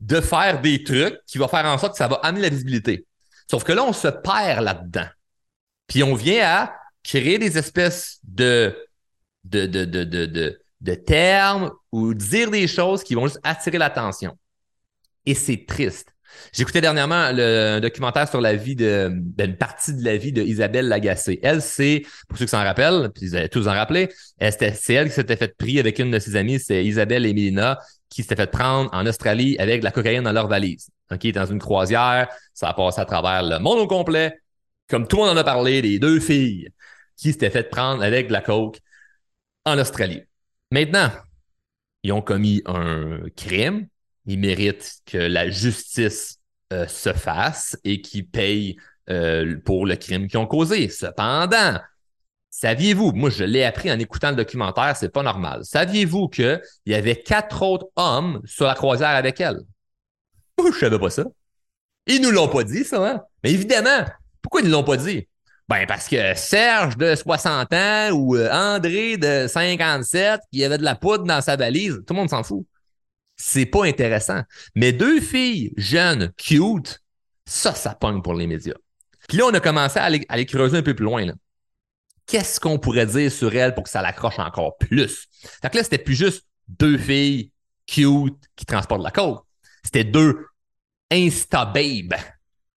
de 0.00 0.20
faire 0.20 0.60
des 0.60 0.84
trucs 0.84 1.18
qui 1.26 1.38
vont 1.38 1.48
faire 1.48 1.64
en 1.64 1.78
sorte 1.78 1.92
que 1.92 1.98
ça 1.98 2.08
va 2.08 2.16
amener 2.16 2.42
la 2.42 2.48
visibilité. 2.50 3.06
Sauf 3.50 3.64
que 3.64 3.72
là, 3.72 3.82
on 3.84 3.92
se 3.92 4.08
perd 4.08 4.62
là-dedans. 4.62 5.08
Puis 5.86 6.02
on 6.02 6.14
vient 6.14 6.46
à 6.46 6.74
créer 7.02 7.38
des 7.38 7.56
espèces 7.58 8.20
de, 8.22 8.76
de, 9.44 9.66
de, 9.66 9.84
de, 9.84 10.04
de 10.04 10.26
de 10.26 10.60
termes 10.94 11.70
ou 11.92 12.14
dire 12.14 12.50
des 12.50 12.66
choses 12.66 13.02
qui 13.02 13.14
vont 13.14 13.26
juste 13.26 13.40
attirer 13.42 13.78
l'attention. 13.78 14.36
Et 15.26 15.34
c'est 15.34 15.64
triste. 15.66 16.14
J'écoutais 16.52 16.80
dernièrement 16.80 17.30
le 17.32 17.80
documentaire 17.80 18.28
sur 18.28 18.40
la 18.40 18.54
vie 18.54 18.76
de, 18.76 19.10
ben, 19.12 19.50
une 19.50 19.56
partie 19.56 19.94
de 19.94 20.04
la 20.04 20.16
vie 20.16 20.32
de 20.32 20.42
Isabelle 20.42 20.88
Lagacé. 20.88 21.40
Elle, 21.42 21.62
c'est, 21.62 22.02
pour 22.28 22.38
ceux 22.38 22.44
qui 22.44 22.50
s'en 22.50 22.62
rappellent, 22.62 23.10
puis 23.14 23.30
ils 23.30 23.48
tous 23.48 23.66
en 23.66 23.72
rappeler, 23.72 24.08
c'est 24.40 24.94
elle 24.94 25.08
qui 25.08 25.14
s'était 25.14 25.36
fait 25.36 25.56
prier 25.56 25.80
avec 25.80 25.98
une 25.98 26.10
de 26.10 26.18
ses 26.18 26.36
amies, 26.36 26.60
c'est 26.60 26.84
Isabelle 26.84 27.26
et 27.26 27.32
Mélina, 27.32 27.78
qui 28.08 28.22
s'était 28.22 28.36
fait 28.36 28.50
prendre 28.50 28.90
en 28.92 29.06
Australie 29.06 29.56
avec 29.58 29.80
de 29.80 29.84
la 29.84 29.90
cocaïne 29.90 30.22
dans 30.22 30.32
leur 30.32 30.48
valise. 30.48 30.90
OK, 31.10 31.26
dans 31.32 31.46
une 31.46 31.58
croisière, 31.58 32.28
ça 32.54 32.68
a 32.68 32.74
passé 32.74 33.00
à 33.00 33.04
travers 33.04 33.42
le 33.42 33.58
monde 33.58 33.78
au 33.78 33.86
complet. 33.86 34.38
Comme 34.88 35.06
tout 35.06 35.16
le 35.16 35.22
monde 35.24 35.36
en 35.36 35.40
a 35.40 35.44
parlé, 35.44 35.82
les 35.82 35.98
deux 35.98 36.20
filles 36.20 36.68
qui 37.16 37.32
s'étaient 37.32 37.50
fait 37.50 37.64
prendre 37.64 38.02
avec 38.02 38.28
de 38.28 38.32
la 38.32 38.40
coke 38.40 38.78
en 39.64 39.78
Australie. 39.78 40.22
Maintenant, 40.70 41.10
ils 42.02 42.12
ont 42.12 42.22
commis 42.22 42.62
un 42.66 43.20
crime. 43.36 43.88
Ils 44.26 44.38
méritent 44.38 44.98
que 45.06 45.18
la 45.18 45.48
justice 45.48 46.38
euh, 46.72 46.86
se 46.86 47.12
fasse 47.12 47.78
et 47.84 48.02
qu'ils 48.02 48.28
payent 48.28 48.76
euh, 49.08 49.58
pour 49.64 49.86
le 49.86 49.96
crime 49.96 50.28
qu'ils 50.28 50.38
ont 50.38 50.46
causé. 50.46 50.90
Cependant, 50.90 51.80
saviez-vous, 52.50 53.12
moi 53.12 53.30
je 53.30 53.44
l'ai 53.44 53.64
appris 53.64 53.90
en 53.90 53.98
écoutant 53.98 54.30
le 54.30 54.36
documentaire, 54.36 54.94
c'est 54.96 55.08
pas 55.08 55.22
normal. 55.22 55.64
Saviez-vous 55.64 56.28
qu'il 56.28 56.60
y 56.84 56.94
avait 56.94 57.16
quatre 57.16 57.62
autres 57.62 57.88
hommes 57.96 58.42
sur 58.44 58.66
la 58.66 58.74
croisière 58.74 59.10
avec 59.10 59.40
elle? 59.40 59.60
Je 60.58 60.78
savais 60.78 60.98
pas 60.98 61.08
ça. 61.08 61.24
Ils 62.06 62.20
nous 62.20 62.30
l'ont 62.30 62.48
pas 62.48 62.64
dit, 62.64 62.84
ça, 62.84 63.10
hein? 63.10 63.22
Mais 63.42 63.52
évidemment, 63.52 64.04
pourquoi 64.42 64.60
ils 64.60 64.66
ne 64.66 64.72
l'ont 64.72 64.84
pas 64.84 64.96
dit? 64.98 65.26
Ben, 65.68 65.86
parce 65.86 66.08
que 66.08 66.34
Serge 66.34 66.96
de 66.96 67.14
60 67.14 67.72
ans 67.74 68.10
ou 68.12 68.36
euh, 68.36 68.50
André 68.50 69.18
de 69.18 69.46
57 69.46 70.40
qui 70.50 70.64
avait 70.64 70.78
de 70.78 70.82
la 70.82 70.94
poudre 70.94 71.24
dans 71.24 71.42
sa 71.42 71.56
valise, 71.56 72.02
tout 72.06 72.14
le 72.14 72.20
monde 72.20 72.30
s'en 72.30 72.42
fout. 72.42 72.66
C'est 73.36 73.66
pas 73.66 73.84
intéressant. 73.84 74.42
Mais 74.74 74.92
deux 74.92 75.20
filles 75.20 75.72
jeunes, 75.76 76.32
cute, 76.36 77.02
Ça, 77.46 77.74
ça 77.74 77.94
pogne 77.94 78.22
pour 78.22 78.34
les 78.34 78.46
médias. 78.46 78.74
Puis 79.28 79.36
là, 79.38 79.44
on 79.46 79.54
a 79.54 79.60
commencé 79.60 79.98
à 79.98 80.04
aller, 80.04 80.46
creuser 80.46 80.78
un 80.78 80.82
peu 80.82 80.94
plus 80.94 81.04
loin. 81.04 81.26
Qu'est-ce 82.26 82.60
qu'on 82.60 82.78
pourrait 82.78 83.06
dire 83.06 83.30
sur 83.30 83.54
elle 83.54 83.74
pour 83.74 83.84
que 83.84 83.90
ça 83.90 84.02
l'accroche 84.02 84.38
encore 84.38 84.78
plus? 84.78 85.26
Fait 85.62 85.70
que 85.70 85.76
là, 85.76 85.84
c'était 85.84 85.98
plus 85.98 86.14
juste 86.14 86.46
deux 86.66 86.96
filles 86.98 87.52
cute 87.86 88.38
qui 88.56 88.64
transportent 88.64 89.02
la 89.02 89.10
coke. 89.10 89.44
C'était 89.84 90.04
deux 90.04 90.46
Insta-babes 91.10 92.16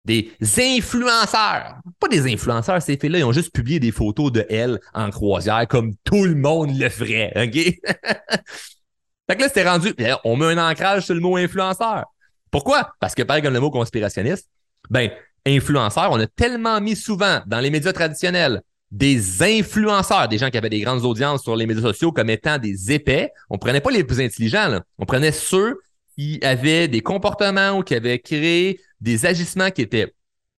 des 0.05 0.31
influenceurs. 0.57 1.75
Pas 1.99 2.07
des 2.09 2.31
influenceurs, 2.31 2.81
ces 2.81 2.97
filles-là, 2.97 3.19
ils 3.19 3.23
ont 3.23 3.31
juste 3.31 3.53
publié 3.53 3.79
des 3.79 3.91
photos 3.91 4.31
de 4.31 4.45
elles 4.49 4.79
en 4.93 5.09
croisière 5.09 5.67
comme 5.67 5.93
tout 6.03 6.25
le 6.25 6.35
monde 6.35 6.77
le 6.77 6.89
ferait, 6.89 7.31
OK? 7.35 7.53
fait 7.53 9.35
que 9.35 9.41
là, 9.41 9.47
c'était 9.47 9.67
rendu, 9.67 9.93
on 10.23 10.35
met 10.35 10.45
un 10.45 10.69
ancrage 10.69 11.05
sur 11.05 11.13
le 11.13 11.21
mot 11.21 11.37
influenceur. 11.37 12.05
Pourquoi? 12.49 12.93
Parce 12.99 13.15
que 13.15 13.23
pareil 13.23 13.43
comme 13.43 13.53
le 13.53 13.59
mot 13.59 13.71
conspirationniste, 13.71 14.49
ben, 14.89 15.09
influenceur, 15.45 16.09
on 16.11 16.19
a 16.19 16.27
tellement 16.27 16.81
mis 16.81 16.95
souvent 16.95 17.41
dans 17.45 17.59
les 17.59 17.69
médias 17.69 17.93
traditionnels 17.93 18.61
des 18.91 19.41
influenceurs, 19.41 20.27
des 20.27 20.37
gens 20.37 20.49
qui 20.49 20.57
avaient 20.57 20.69
des 20.69 20.81
grandes 20.81 21.05
audiences 21.05 21.43
sur 21.43 21.55
les 21.55 21.65
médias 21.65 21.81
sociaux 21.81 22.11
comme 22.11 22.29
étant 22.29 22.57
des 22.57 22.91
épais. 22.91 23.31
On 23.49 23.57
prenait 23.57 23.79
pas 23.79 23.91
les 23.91 24.03
plus 24.03 24.19
intelligents, 24.19 24.67
là. 24.67 24.81
on 24.97 25.05
prenait 25.05 25.31
ceux 25.31 25.79
qui 26.21 26.39
avaient 26.43 26.87
des 26.87 27.01
comportements 27.01 27.71
ou 27.79 27.83
qui 27.83 27.95
avaient 27.95 28.19
créé 28.19 28.79
des 28.99 29.25
agissements 29.25 29.71
qui 29.71 29.81
étaient 29.81 30.13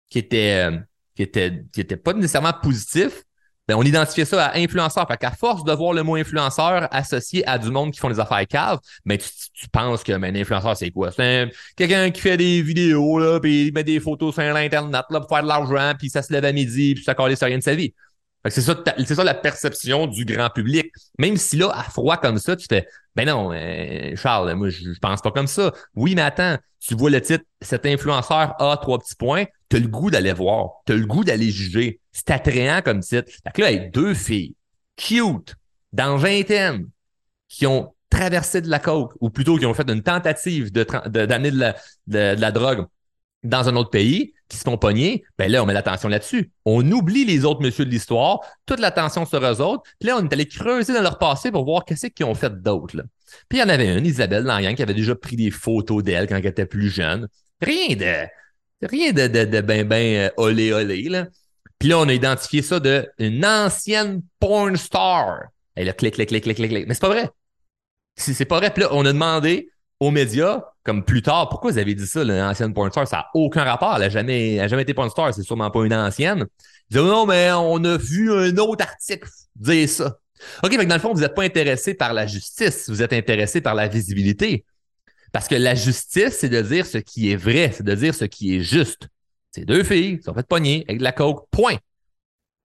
qui 0.08 0.18
étaient 0.18 0.70
euh, 0.70 0.78
qui 1.14 1.22
étaient 1.22 1.64
qui 1.72 1.80
étaient 1.80 1.96
pas 1.96 2.12
nécessairement 2.12 2.52
positifs, 2.60 3.22
ben 3.68 3.76
on 3.76 3.82
identifiait 3.82 4.24
ça 4.24 4.46
à 4.46 4.58
influenceur. 4.58 5.06
Fait 5.06 5.16
qu'à 5.16 5.30
force 5.30 5.62
de 5.62 5.72
voir 5.72 5.92
le 5.92 6.02
mot 6.02 6.16
influenceur 6.16 6.88
associé 6.90 7.46
à 7.48 7.58
du 7.58 7.70
monde 7.70 7.92
qui 7.92 8.00
font 8.00 8.08
des 8.08 8.18
affaires 8.18 8.44
caves, 8.48 8.80
ben 9.06 9.16
tu, 9.18 9.68
penses 9.68 10.02
que 10.02 10.16
ben, 10.16 10.36
influenceur, 10.36 10.76
c'est 10.76 10.90
quoi? 10.90 11.12
C'est 11.12 11.48
quelqu'un 11.76 12.10
qui 12.10 12.20
fait 12.20 12.36
des 12.36 12.60
vidéos, 12.60 13.20
là, 13.20 13.38
puis 13.38 13.68
il 13.68 13.72
met 13.72 13.84
des 13.84 14.00
photos 14.00 14.34
sur 14.34 14.42
l'Internet 14.42 15.04
là, 15.10 15.20
pour 15.20 15.28
faire 15.28 15.44
de 15.44 15.48
l'argent, 15.48 15.92
puis 15.96 16.10
ça 16.10 16.22
se 16.22 16.32
lève 16.32 16.44
à 16.44 16.52
midi, 16.52 16.94
puis 16.96 17.04
ça 17.04 17.14
colle 17.14 17.36
sur 17.36 17.46
rien 17.46 17.58
de 17.58 17.62
sa 17.62 17.76
vie. 17.76 17.94
C'est 18.48 18.60
ça, 18.60 18.76
c'est 18.98 19.14
ça 19.14 19.24
la 19.24 19.34
perception 19.34 20.06
du 20.06 20.24
grand 20.24 20.50
public. 20.50 20.92
Même 21.18 21.36
si 21.36 21.56
là, 21.56 21.70
à 21.70 21.84
froid 21.84 22.16
comme 22.16 22.38
ça, 22.38 22.56
tu 22.56 22.66
fais 22.68 22.88
Ben 23.14 23.26
non, 23.26 23.52
euh, 23.52 24.16
Charles, 24.16 24.52
moi, 24.54 24.68
je, 24.68 24.90
pense 25.00 25.20
pas 25.20 25.30
comme 25.30 25.46
ça. 25.46 25.72
Oui, 25.94 26.14
mais 26.16 26.22
attends, 26.22 26.58
tu 26.80 26.96
vois 26.96 27.10
le 27.10 27.20
titre, 27.20 27.44
cet 27.60 27.86
influenceur 27.86 28.60
a 28.60 28.76
trois 28.78 28.98
petits 28.98 29.14
points, 29.14 29.44
tu 29.68 29.76
as 29.76 29.78
le 29.78 29.86
goût 29.86 30.10
d'aller 30.10 30.32
voir, 30.32 30.82
tu 30.86 30.92
as 30.92 30.96
le 30.96 31.06
goût 31.06 31.22
d'aller 31.22 31.50
juger. 31.50 32.00
C'est 32.10 32.30
attrayant 32.30 32.82
comme 32.82 33.00
titre. 33.00 33.30
Fait 33.44 33.52
que 33.54 33.60
là, 33.60 33.68
avec 33.68 33.92
deux 33.92 34.14
filles, 34.14 34.56
cute, 34.96 35.54
dans 35.92 36.16
vingtaine, 36.16 36.88
qui 37.48 37.66
ont 37.66 37.94
traversé 38.10 38.60
de 38.60 38.68
la 38.68 38.78
coke, 38.78 39.12
ou 39.20 39.30
plutôt 39.30 39.56
qui 39.56 39.66
ont 39.66 39.74
fait 39.74 39.88
une 39.88 40.02
tentative 40.02 40.72
de 40.72 40.84
d'amener 41.08 41.50
de, 41.50 41.72
de 42.06 42.40
la 42.40 42.50
drogue 42.50 42.86
dans 43.42 43.68
un 43.68 43.76
autre 43.76 43.90
pays, 43.90 44.34
qui 44.48 44.56
se 44.56 44.62
font 44.62 44.76
pogner, 44.76 45.24
ben 45.38 45.50
là, 45.50 45.62
on 45.62 45.66
met 45.66 45.72
l'attention 45.72 46.08
là-dessus. 46.08 46.52
On 46.64 46.88
oublie 46.90 47.24
les 47.24 47.44
autres 47.44 47.62
messieurs 47.62 47.86
de 47.86 47.90
l'histoire, 47.90 48.40
toute 48.66 48.80
l'attention 48.80 49.24
sur 49.24 49.42
eux 49.42 49.60
autres, 49.60 49.82
puis 49.98 50.08
là, 50.08 50.16
on 50.18 50.24
est 50.24 50.32
allé 50.32 50.46
creuser 50.46 50.92
dans 50.92 51.00
leur 51.00 51.18
passé 51.18 51.50
pour 51.50 51.64
voir 51.64 51.84
qu'est-ce 51.84 52.08
qu'ils 52.08 52.26
ont 52.26 52.34
fait 52.34 52.62
d'autre. 52.62 52.96
Puis 53.48 53.58
il 53.58 53.60
y 53.60 53.62
en 53.62 53.68
avait 53.68 53.96
une, 53.96 54.04
Isabelle 54.04 54.44
Langang, 54.44 54.74
qui 54.74 54.82
avait 54.82 54.94
déjà 54.94 55.14
pris 55.14 55.36
des 55.36 55.50
photos 55.50 56.02
d'elle 56.02 56.28
quand 56.28 56.36
elle 56.36 56.46
était 56.46 56.66
plus 56.66 56.90
jeune. 56.90 57.28
Rien 57.60 57.96
de 57.96 58.28
rien 58.86 59.12
de, 59.12 59.26
de, 59.26 59.44
de 59.44 59.60
ben 59.60 59.86
ben 59.86 60.16
euh, 60.16 60.30
olé 60.36 60.72
olé. 60.72 61.08
Là. 61.08 61.26
Puis 61.78 61.88
là, 61.88 61.98
on 61.98 62.08
a 62.08 62.12
identifié 62.12 62.62
ça 62.62 62.80
de 62.80 63.08
une 63.18 63.44
ancienne 63.44 64.22
porn 64.38 64.76
star. 64.76 65.44
Elle 65.74 65.88
a 65.88 65.92
clic, 65.92 66.14
clic, 66.14 66.28
clic, 66.28 66.44
clic, 66.44 66.56
clic, 66.56 66.70
clic. 66.70 66.86
Mais 66.86 66.94
c'est 66.94 67.00
pas 67.00 67.08
vrai. 67.08 67.30
C'est 68.16 68.44
pas 68.44 68.58
vrai. 68.58 68.70
Puis 68.70 68.82
là, 68.82 68.90
on 68.92 69.04
a 69.06 69.12
demandé 69.12 69.70
aux 70.00 70.10
médias, 70.10 70.62
comme 70.84 71.04
plus 71.04 71.22
tard, 71.22 71.48
pourquoi 71.48 71.70
vous 71.70 71.78
avez 71.78 71.94
dit 71.94 72.06
ça, 72.06 72.24
l'ancienne 72.24 72.74
porn 72.74 72.90
star? 72.90 73.06
Ça 73.06 73.16
n'a 73.18 73.26
aucun 73.34 73.64
rapport. 73.64 73.94
Elle 73.94 74.02
n'a 74.02 74.08
jamais, 74.08 74.68
jamais 74.68 74.82
été 74.82 74.94
porn 74.94 75.08
star. 75.10 75.32
C'est 75.32 75.42
sûrement 75.42 75.70
pas 75.70 75.84
une 75.84 75.94
ancienne. 75.94 76.46
Ils 76.90 76.96
disent, 76.96 77.02
non, 77.02 77.26
mais 77.26 77.52
on 77.52 77.82
a 77.84 77.96
vu 77.96 78.32
un 78.32 78.56
autre 78.58 78.84
article 78.84 79.28
dire 79.56 79.88
ça. 79.88 80.18
OK, 80.62 80.74
mais 80.76 80.86
dans 80.86 80.96
le 80.96 81.00
fond, 81.00 81.12
vous 81.14 81.20
n'êtes 81.20 81.34
pas 81.34 81.44
intéressé 81.44 81.94
par 81.94 82.12
la 82.12 82.26
justice. 82.26 82.88
Vous 82.88 83.02
êtes 83.02 83.12
intéressé 83.12 83.60
par 83.60 83.74
la 83.74 83.86
visibilité. 83.86 84.64
Parce 85.32 85.48
que 85.48 85.54
la 85.54 85.74
justice, 85.74 86.38
c'est 86.40 86.48
de 86.48 86.60
dire 86.60 86.84
ce 86.84 86.98
qui 86.98 87.30
est 87.30 87.36
vrai. 87.36 87.70
C'est 87.72 87.84
de 87.84 87.94
dire 87.94 88.14
ce 88.14 88.24
qui 88.24 88.56
est 88.56 88.62
juste. 88.62 89.08
C'est 89.52 89.64
deux 89.64 89.84
filles 89.84 90.20
sont 90.24 90.34
faites 90.34 90.48
pogner 90.48 90.84
avec 90.88 90.98
de 90.98 91.04
la 91.04 91.12
coke. 91.12 91.46
Point. 91.50 91.76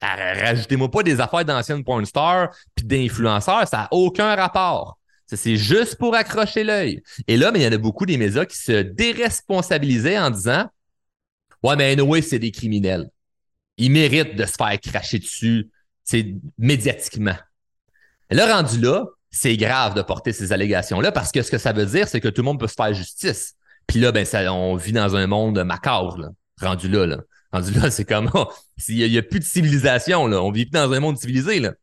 Rajoutez-moi 0.01 0.89
pas 0.89 1.03
des 1.03 1.19
affaires 1.19 1.45
d'anciennes 1.45 1.83
porn 1.83 2.05
stars 2.05 2.49
puis 2.75 2.85
d'influenceurs. 2.85 3.67
Ça 3.67 3.77
n'a 3.77 3.87
aucun 3.91 4.35
rapport. 4.35 4.96
C'est 5.27 5.57
juste 5.57 5.97
pour 5.97 6.15
accrocher 6.15 6.63
l'œil. 6.63 7.03
Et 7.27 7.35
là, 7.35 7.51
mais 7.51 7.59
il 7.59 7.63
y 7.63 7.67
en 7.67 7.71
a 7.71 7.77
beaucoup 7.77 8.05
des 8.05 8.17
médias 8.17 8.45
qui 8.45 8.57
se 8.57 8.81
déresponsabilisaient 8.81 10.17
en 10.17 10.29
disant 10.29 10.69
Ouais, 11.63 11.75
mais 11.75 11.91
anyway, 11.91 12.21
c'est 12.21 12.39
des 12.39 12.51
criminels. 12.51 13.09
Ils 13.77 13.91
méritent 13.91 14.35
de 14.35 14.45
se 14.45 14.53
faire 14.53 14.79
cracher 14.79 15.19
dessus 15.19 15.69
médiatiquement. 16.57 17.35
Là, 18.29 18.55
rendu 18.55 18.79
là, 18.79 19.05
c'est 19.29 19.57
grave 19.57 19.93
de 19.93 20.01
porter 20.01 20.31
ces 20.31 20.53
allégations-là 20.53 21.11
parce 21.11 21.31
que 21.31 21.41
ce 21.41 21.51
que 21.51 21.57
ça 21.57 21.73
veut 21.73 21.85
dire, 21.85 22.07
c'est 22.07 22.21
que 22.21 22.27
tout 22.27 22.41
le 22.41 22.45
monde 22.45 22.59
peut 22.59 22.67
se 22.67 22.75
faire 22.75 22.93
justice. 22.93 23.55
Puis 23.87 23.99
là, 23.99 24.11
ben, 24.11 24.25
on 24.49 24.75
vit 24.75 24.91
dans 24.91 25.15
un 25.15 25.27
monde 25.27 25.63
macabre, 25.63 26.17
là. 26.17 26.29
rendu 26.61 26.89
là. 26.89 27.05
là. 27.05 27.17
Rendu 27.51 27.71
là, 27.71 27.89
c'est 27.89 28.05
comme, 28.05 28.29
il 28.89 29.09
n'y 29.09 29.17
a, 29.17 29.23
plus 29.23 29.39
de 29.39 29.45
civilisation, 29.45 30.27
là. 30.27 30.41
on 30.41 30.51
vit 30.51 30.65
plus 30.65 30.71
dans 30.71 30.91
un 30.91 30.99
monde 30.99 31.17
civilisé. 31.17 31.59
Là. 31.59 31.73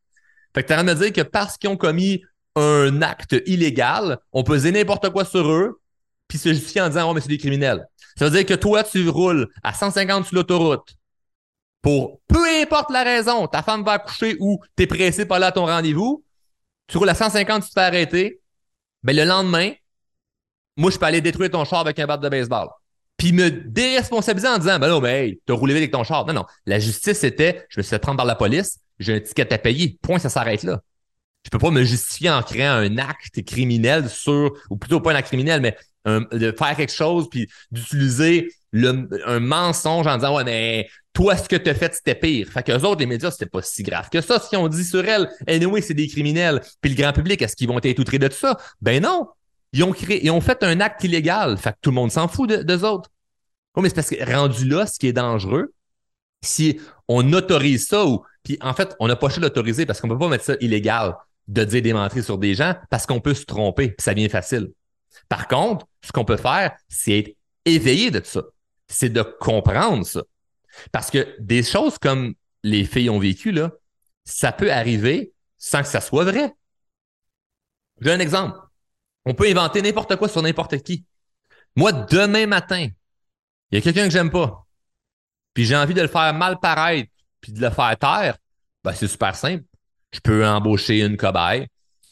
Fait 0.54 0.62
que 0.62 0.68
tu 0.68 0.72
as 0.74 0.82
de 0.82 0.88
me 0.88 0.94
dire 0.94 1.12
que 1.12 1.22
parce 1.22 1.56
qu'ils 1.56 1.70
ont 1.70 1.76
commis 1.76 2.22
un 2.56 3.02
acte 3.02 3.37
illégal, 3.46 4.18
on 4.32 4.44
peut 4.44 4.58
n'importe 4.70 5.11
quoi 5.11 5.25
sur 5.25 5.50
eux, 5.50 5.80
puis 6.28 6.38
se 6.38 6.50
justifier 6.50 6.80
en 6.80 6.88
disant, 6.88 7.11
oh, 7.11 7.14
mais 7.14 7.20
c'est 7.20 7.28
des 7.28 7.38
criminels. 7.38 7.87
Ça 8.16 8.26
veut 8.26 8.30
dire 8.30 8.46
que 8.46 8.54
toi, 8.54 8.84
tu 8.84 9.08
roules 9.08 9.49
à 9.62 9.73
150 9.75 10.26
sur 10.26 10.37
l'autoroute 10.37 10.96
pour 11.84 12.20
peu 12.28 12.42
importe 12.62 12.90
la 12.90 13.04
raison, 13.04 13.46
ta 13.46 13.62
femme 13.62 13.84
va 13.84 13.92
accoucher 13.92 14.37
ou 14.40 14.58
tu 14.75 14.84
es 14.84 14.87
pressé 14.87 15.26
par 15.26 15.38
là 15.38 15.49
à 15.49 15.52
ton 15.52 15.66
rendez-vous, 15.66 16.25
tu 16.87 16.96
roules 16.96 17.11
à 17.11 17.14
150, 17.14 17.62
tu 17.62 17.68
te 17.68 17.75
fais 17.75 17.80
arrêter, 17.80 18.40
ben 19.02 19.14
le 19.14 19.25
lendemain, 19.25 19.73
moi, 20.78 20.90
je 20.90 20.99
peux 20.99 21.04
aller 21.04 21.20
détruire 21.20 21.50
ton 21.50 21.64
char 21.66 21.80
avec 21.80 21.99
un 21.99 22.06
bat 22.06 22.16
de 22.16 22.28
baseball. 22.28 22.68
Puis 23.18 23.32
me 23.32 23.50
déresponsabiliser 23.50 24.49
en 24.49 24.58
disant, 24.58 24.78
ben 24.78 24.88
non, 24.88 25.00
mais 25.00 25.26
hey, 25.26 25.40
t'as 25.44 25.52
roulé 25.52 25.76
avec 25.76 25.90
ton 25.90 26.04
char. 26.04 26.25
Non, 26.26 26.32
non. 26.32 26.46
La 26.64 26.80
justice, 26.80 27.18
c'était, 27.18 27.66
je 27.68 27.78
me 27.78 27.82
suis 27.82 27.90
fait 27.90 27.99
prendre 27.99 28.16
par 28.16 28.26
la 28.26 28.34
police, 28.34 28.80
j'ai 28.99 29.14
un 29.14 29.20
ticket 29.20 29.52
à 29.52 29.58
payer. 29.58 29.99
Point, 30.02 30.18
ça 30.18 30.30
s'arrête 30.30 30.62
là 30.62 30.80
je 31.44 31.50
peux 31.50 31.58
pas 31.58 31.70
me 31.70 31.84
justifier 31.84 32.30
en 32.30 32.42
créant 32.42 32.72
un 32.72 32.98
acte 32.98 33.44
criminel 33.44 34.08
sur, 34.08 34.52
ou 34.70 34.76
plutôt 34.76 35.00
pas 35.00 35.12
un 35.12 35.16
acte 35.16 35.28
criminel, 35.28 35.60
mais 35.60 35.76
de 36.06 36.54
faire 36.56 36.76
quelque 36.76 36.92
chose 36.92 37.28
puis 37.30 37.48
d'utiliser 37.70 38.52
un 38.74 39.40
mensonge 39.40 40.06
en 40.06 40.16
disant 40.16 40.36
ouais 40.36 40.44
mais 40.44 40.88
toi 41.12 41.36
ce 41.36 41.48
que 41.48 41.56
tu 41.56 41.70
as 41.70 41.74
fait 41.74 41.94
c'était 41.94 42.14
pire. 42.14 42.48
Fait 42.48 42.62
que 42.62 42.72
autres 42.72 43.00
les 43.00 43.06
médias 43.06 43.30
c'était 43.30 43.46
pas 43.46 43.62
si 43.62 43.82
grave 43.82 44.10
que 44.10 44.20
ça 44.20 44.40
si 44.40 44.56
on 44.56 44.68
dit 44.68 44.84
sur 44.84 45.04
elle 45.04 45.30
anyway 45.46 45.80
c'est 45.80 45.94
des 45.94 46.08
criminels 46.08 46.60
puis 46.80 46.90
le 46.90 47.00
grand 47.00 47.12
public 47.12 47.40
est-ce 47.40 47.56
qu'ils 47.56 47.68
vont 47.68 47.80
être 47.82 47.98
outrés 47.98 48.18
de 48.18 48.28
tout 48.28 48.36
ça? 48.36 48.58
Ben 48.80 49.02
non. 49.02 49.28
Ils 49.72 49.82
ont 49.82 49.92
créé 49.92 50.24
ils 50.24 50.30
ont 50.30 50.40
fait 50.40 50.62
un 50.62 50.80
acte 50.80 51.04
illégal. 51.04 51.56
Fait 51.56 51.70
que 51.70 51.76
tout 51.80 51.90
le 51.90 51.94
monde 51.94 52.10
s'en 52.10 52.28
fout 52.28 52.50
d'eux 52.50 52.84
autres. 52.84 53.10
Oh, 53.76 53.80
mais 53.80 53.88
c'est 53.88 53.94
parce 53.94 54.10
que 54.10 54.30
rendu 54.30 54.68
là 54.68 54.86
ce 54.86 54.98
qui 54.98 55.06
est 55.08 55.12
dangereux 55.12 55.72
si 56.42 56.80
on 57.08 57.32
autorise 57.32 57.86
ça 57.86 58.04
ou 58.04 58.22
puis 58.42 58.58
en 58.60 58.74
fait 58.74 58.94
on 59.00 59.08
n'a 59.08 59.16
pas 59.16 59.28
pu 59.28 59.40
l'autoriser 59.40 59.86
parce 59.86 60.00
qu'on 60.00 60.08
peut 60.08 60.18
pas 60.18 60.28
mettre 60.28 60.44
ça 60.44 60.54
illégal 60.60 61.14
de 61.48 61.64
dire 61.64 61.82
des 61.82 62.22
sur 62.22 62.38
des 62.38 62.54
gens 62.54 62.74
parce 62.90 63.06
qu'on 63.06 63.20
peut 63.20 63.34
se 63.34 63.44
tromper, 63.44 63.94
ça 63.98 64.14
devient 64.14 64.28
facile. 64.28 64.72
Par 65.28 65.48
contre, 65.48 65.86
ce 66.02 66.12
qu'on 66.12 66.24
peut 66.24 66.36
faire, 66.36 66.76
c'est 66.88 67.18
être 67.18 67.36
éveillé 67.64 68.10
de 68.10 68.22
ça. 68.24 68.42
C'est 68.88 69.10
de 69.10 69.22
comprendre 69.22 70.04
ça. 70.04 70.22
Parce 70.92 71.10
que 71.10 71.36
des 71.38 71.62
choses 71.62 71.98
comme 71.98 72.34
les 72.62 72.84
filles 72.84 73.10
ont 73.10 73.18
vécu, 73.18 73.52
là, 73.52 73.72
ça 74.24 74.52
peut 74.52 74.72
arriver 74.72 75.32
sans 75.58 75.82
que 75.82 75.88
ça 75.88 76.00
soit 76.00 76.24
vrai. 76.24 76.52
J'ai 78.00 78.12
un 78.12 78.20
exemple. 78.20 78.58
On 79.24 79.34
peut 79.34 79.48
inventer 79.48 79.82
n'importe 79.82 80.16
quoi 80.16 80.28
sur 80.28 80.42
n'importe 80.42 80.82
qui. 80.82 81.04
Moi, 81.76 81.92
demain 81.92 82.46
matin, 82.46 82.88
il 83.70 83.74
y 83.74 83.78
a 83.78 83.80
quelqu'un 83.80 84.04
que 84.04 84.12
j'aime 84.12 84.30
pas. 84.30 84.66
Puis 85.54 85.64
j'ai 85.64 85.76
envie 85.76 85.94
de 85.94 86.02
le 86.02 86.08
faire 86.08 86.34
mal 86.34 86.58
paraître, 86.58 87.10
puis 87.40 87.52
de 87.52 87.60
le 87.60 87.70
faire 87.70 87.96
taire. 87.98 88.36
Ben, 88.82 88.92
c'est 88.92 89.08
super 89.08 89.34
simple 89.34 89.64
je 90.14 90.21
peux 90.21 90.47
embaucher 90.47 91.00
une 91.00 91.16
cobaye 91.16 91.66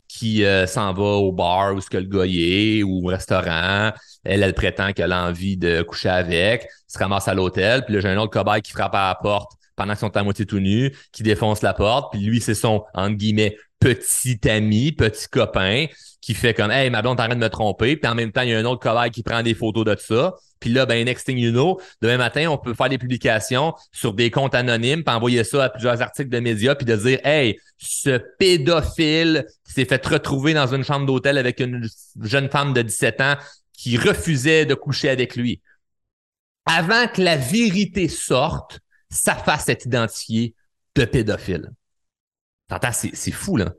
qui 0.09 0.45
euh, 0.45 0.67
s'en 0.67 0.93
va 0.93 1.03
au 1.03 1.33
bar 1.33 1.75
où 1.75 1.81
ce 1.81 1.89
que 1.89 1.97
le 1.97 2.05
gars 2.05 2.85
ou 2.85 3.07
au 3.07 3.09
restaurant. 3.09 3.93
Elle, 4.25 4.43
elle 4.43 4.55
prétend 4.55 4.93
qu'elle 4.93 5.13
a 5.13 5.25
envie 5.25 5.57
de 5.57 5.83
coucher 5.83 6.11
avec, 6.11 6.69
se 6.87 6.99
ramasse 6.99 7.29
à 7.29 7.35
l'hôtel, 7.35 7.85
puis 7.85 7.95
là, 7.95 8.01
j'ai 8.01 8.09
un 8.09 8.19
autre 8.19 8.31
cobaye 8.31 8.61
qui 8.61 8.73
frappe 8.73 8.95
à 8.95 9.09
la 9.09 9.15
porte 9.15 9.53
pendant 9.75 9.95
qu'ils 9.95 10.01
sont 10.01 10.17
à 10.17 10.23
moitié 10.23 10.45
tout 10.45 10.61
nus, 10.61 10.95
qui 11.13 11.23
défonce 11.23 11.63
la 11.63 11.73
porte, 11.73 12.13
puis 12.13 12.21
lui, 12.21 12.41
c'est 12.41 12.55
son, 12.55 12.85
entre 12.95 13.17
guillemets, 13.17 13.57
petit 13.83 14.49
ami, 14.49 14.93
petit 14.93 15.27
copain, 15.29 15.87
qui 16.21 16.35
fait 16.35 16.55
comme 16.55 16.71
Hey, 16.71 16.89
ma 16.89 17.03
blonde 17.03 17.17
t'arrête 17.17 17.37
de 17.37 17.43
me 17.43 17.49
tromper, 17.49 17.97
puis 17.97 18.11
en 18.11 18.15
même 18.15 18.31
temps, 18.31 18.43
il 18.43 18.51
y 18.51 18.55
a 18.55 18.59
un 18.59 18.65
autre 18.65 18.81
cobaye 18.81 19.11
qui 19.11 19.23
prend 19.23 19.43
des 19.43 19.55
photos 19.55 19.85
de 19.85 19.97
ça. 19.99 20.37
Puis 20.61 20.71
là, 20.71 20.87
ben, 20.87 21.05
next 21.05 21.27
thing 21.27 21.37
you 21.37 21.51
know, 21.51 21.81
demain 22.01 22.17
matin, 22.17 22.47
on 22.49 22.57
peut 22.57 22.75
faire 22.75 22.89
des 22.89 22.99
publications 22.99 23.75
sur 23.91 24.15
des 24.15 24.31
comptes 24.31 24.55
anonymes, 24.55 25.03
puis 25.03 25.15
envoyer 25.15 25.43
ça 25.43 25.65
à 25.65 25.69
plusieurs 25.69 26.01
articles 26.01 26.31
de 26.31 26.39
médias, 26.39 26.77
puis 26.77 26.87
de 26.87 26.95
dire 26.95 27.19
Hey, 27.25 27.59
ce 27.77 28.19
pédophile 28.39 29.47
s'est 29.65 29.85
fait 29.85 30.07
retrouver 30.07 30.55
dans 30.55 30.73
une 30.73 30.85
chambre 30.85 31.07
d'hôtel 31.07 31.37
avec 31.37 31.59
une 31.59 31.89
jeune 32.21 32.49
femme 32.49 32.73
de 32.73 32.83
17 32.83 33.21
ans 33.21 33.35
qui 33.77 33.97
refusait 33.97 34.65
de 34.65 34.75
coucher 34.75 35.09
avec 35.09 35.35
lui. 35.35 35.61
avant 36.65 37.09
que 37.09 37.21
la 37.21 37.37
vérité 37.37 38.07
sorte, 38.07 38.79
ça 39.11 39.35
fasse 39.35 39.69
être 39.69 39.87
identifié 39.87 40.55
de 40.95 41.05
pédophile. 41.05 41.73
T'entends, 42.73 42.93
c'est 42.93 43.33
fou, 43.33 43.59
là. 43.59 43.75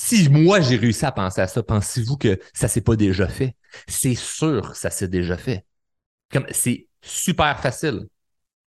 Si 0.00 0.28
moi 0.28 0.60
j'ai 0.60 0.74
réussi 0.74 1.04
à 1.06 1.12
penser 1.12 1.40
à 1.40 1.46
ça, 1.46 1.62
pensez-vous 1.62 2.16
que 2.16 2.40
ça 2.52 2.66
s'est 2.66 2.80
pas 2.80 2.96
déjà 2.96 3.28
fait? 3.28 3.54
C'est 3.86 4.16
sûr 4.16 4.72
que 4.72 4.76
ça 4.76 4.90
s'est 4.90 5.06
déjà 5.06 5.36
fait. 5.36 5.64
Comme 6.32 6.44
c'est 6.50 6.88
super 7.02 7.60
facile. 7.60 8.08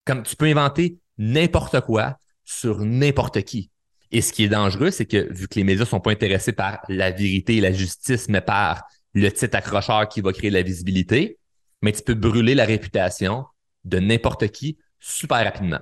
Comme 0.06 0.24
tu 0.24 0.36
peux 0.36 0.48
inventer 0.48 0.98
n'importe 1.20 1.82
quoi 1.82 2.18
sur 2.46 2.80
n'importe 2.80 3.44
qui. 3.44 3.70
Et 4.10 4.22
ce 4.22 4.34
qui 4.34 4.46
est 4.46 4.50
dangereux, 4.50 4.90
c'est 4.90 5.06
que 5.06 5.32
vu 5.32 5.48
que 5.48 5.60
les 5.60 5.66
médias 5.66 5.86
sont 5.86 6.00
pas 6.00 6.10
intéressés 6.10 6.54
par 6.54 6.80
la 6.90 7.12
vérité 7.12 7.58
et 7.58 7.62
la 7.62 7.72
justice, 7.72 8.28
mais 8.28 8.42
par 8.42 8.86
le 9.14 9.32
titre 9.32 9.56
accrocheur 9.56 10.10
qui 10.10 10.22
va 10.22 10.34
créer 10.34 10.50
la 10.50 10.64
visibilité, 10.64 11.38
mais 11.84 11.92
tu 11.92 12.02
peux 12.02 12.16
brûler 12.16 12.56
la 12.56 12.66
réputation 12.66 13.46
de 13.84 14.00
n'importe 14.00 14.48
qui 14.48 14.80
super 15.00 15.44
rapidement. 15.44 15.82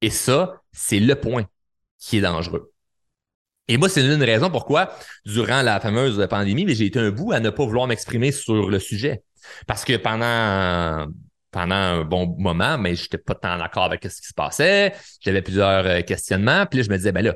Et 0.00 0.10
ça, 0.10 0.62
c'est 0.70 1.00
le 1.00 1.16
point 1.16 1.48
qui 1.98 2.18
est 2.18 2.20
dangereux. 2.20 2.72
Et 3.68 3.76
moi, 3.76 3.88
c'est 3.88 4.04
une 4.04 4.22
raison 4.22 4.50
pourquoi, 4.50 4.94
durant 5.26 5.62
la 5.62 5.78
fameuse 5.78 6.26
pandémie, 6.28 6.74
j'ai 6.74 6.86
été 6.86 6.98
un 6.98 7.10
bout 7.10 7.32
à 7.32 7.40
ne 7.40 7.50
pas 7.50 7.66
vouloir 7.66 7.86
m'exprimer 7.86 8.32
sur 8.32 8.70
le 8.70 8.78
sujet. 8.78 9.22
Parce 9.66 9.84
que 9.84 9.96
pendant, 9.96 11.06
pendant 11.50 11.74
un 11.74 12.04
bon 12.04 12.34
moment, 12.38 12.78
mais 12.78 12.94
j'étais 12.94 13.18
pas 13.18 13.34
tant 13.34 13.58
d'accord 13.58 13.84
avec 13.84 14.04
ce 14.04 14.20
qui 14.20 14.28
se 14.28 14.34
passait. 14.34 14.94
J'avais 15.20 15.42
plusieurs 15.42 15.86
euh, 15.86 16.00
questionnements. 16.00 16.64
Puis 16.66 16.78
là, 16.78 16.84
je 16.84 16.90
me 16.90 16.96
disais, 16.96 17.12
ben 17.12 17.22
là, 17.22 17.34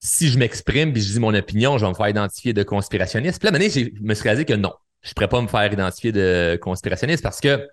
si 0.00 0.28
je 0.28 0.38
m'exprime 0.38 0.92
puis 0.92 1.02
je 1.02 1.12
dis 1.12 1.20
mon 1.20 1.34
opinion, 1.34 1.78
je 1.78 1.84
vais 1.84 1.90
me 1.90 1.96
faire 1.96 2.08
identifier 2.08 2.52
de 2.52 2.62
conspirationniste. 2.62 3.38
Puis 3.38 3.46
là, 3.46 3.52
maintenant, 3.52 3.68
je 3.72 4.02
me 4.02 4.14
suis 4.14 4.36
dit 4.36 4.44
que 4.44 4.54
non, 4.54 4.72
je 5.02 5.10
ne 5.10 5.14
pourrais 5.14 5.28
pas 5.28 5.40
me 5.40 5.48
faire 5.48 5.72
identifier 5.72 6.12
de 6.12 6.58
conspirationniste 6.60 7.22
parce 7.22 7.40
que 7.40 7.68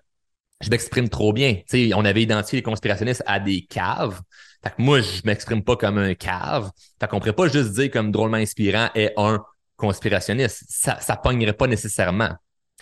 je 0.60 0.70
m'exprime 0.70 1.08
trop 1.08 1.32
bien. 1.32 1.60
on 1.94 2.04
avait 2.04 2.22
identifié 2.22 2.58
les 2.58 2.62
conspirationnistes 2.62 3.22
à 3.26 3.40
des 3.40 3.62
caves. 3.62 4.20
Fait 4.64 4.70
que 4.70 4.82
moi, 4.82 5.00
je 5.00 5.20
m'exprime 5.24 5.62
pas 5.62 5.76
comme 5.76 5.98
un 5.98 6.14
cave. 6.14 6.70
Fait 6.98 7.06
qu'on 7.06 7.18
pourrait 7.18 7.34
pas 7.34 7.48
juste 7.48 7.72
dire 7.72 7.90
comme 7.90 8.10
drôlement 8.10 8.38
inspirant 8.38 8.88
est 8.94 9.12
un 9.16 9.44
conspirationniste. 9.76 10.64
Ça, 10.68 10.98
ça 11.00 11.16
pognerait 11.16 11.52
pas 11.52 11.66
nécessairement. 11.66 12.30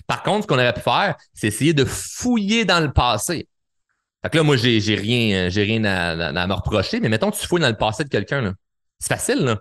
Par 0.07 0.23
contre, 0.23 0.43
ce 0.43 0.47
qu'on 0.47 0.55
aurait 0.55 0.73
pu 0.73 0.81
faire, 0.81 1.17
c'est 1.35 1.49
essayer 1.49 1.75
de 1.75 1.85
fouiller 1.85 2.65
dans 2.65 2.81
le 2.81 2.93
passé. 2.93 3.49
Fait 4.23 4.31
que 4.31 4.37
là, 4.37 4.43
moi, 4.45 4.57
j'ai, 4.57 4.81
j'ai 4.81 4.95
rien, 4.95 5.49
j'ai 5.49 5.65
rien 5.65 5.85
à, 5.85 6.47
me 6.47 6.55
reprocher, 6.55 7.01
mais 7.01 7.09
mettons 7.09 7.31
tu 7.31 7.45
fouilles 7.47 7.61
dans 7.61 7.69
le 7.69 7.77
passé 7.77 8.05
de 8.05 8.09
quelqu'un, 8.09 8.55
C'est 8.99 9.09
facile, 9.09 9.45
là. 9.45 9.61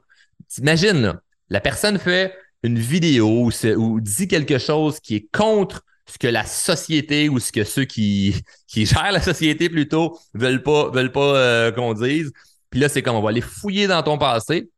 Imagine, 0.60 1.02
là, 1.02 1.22
la 1.50 1.62
personne 1.62 1.98
fait 1.98 2.36
une 2.64 2.78
vidéo 2.78 3.50
ou, 3.76 4.02
dit 4.02 4.28
quelque 4.28 4.60
chose 4.60 5.00
qui 5.00 5.16
est 5.16 5.28
contre 5.36 5.84
ce 6.06 6.18
que 6.18 6.28
la 6.28 6.46
société 6.46 7.30
ou 7.30 7.40
ce 7.40 7.52
que 7.52 7.64
ceux 7.64 7.86
qui, 7.86 8.36
qui 8.68 8.86
gèrent 8.88 9.12
la 9.12 9.22
société 9.22 9.70
plutôt 9.70 10.18
veulent 10.34 10.64
pas, 10.64 10.90
veulent 10.90 11.12
pas 11.12 11.36
euh, 11.36 11.72
qu'on 11.72 11.94
dise. 11.94 12.32
Puis 12.70 12.80
là, 12.80 12.90
c'est 12.90 13.02
comme 13.02 13.16
on 13.16 13.22
va 13.22 13.30
aller 13.30 13.42
fouiller 13.42 13.88
dans 13.88 14.02
ton 14.04 14.18
passé. 14.18 14.70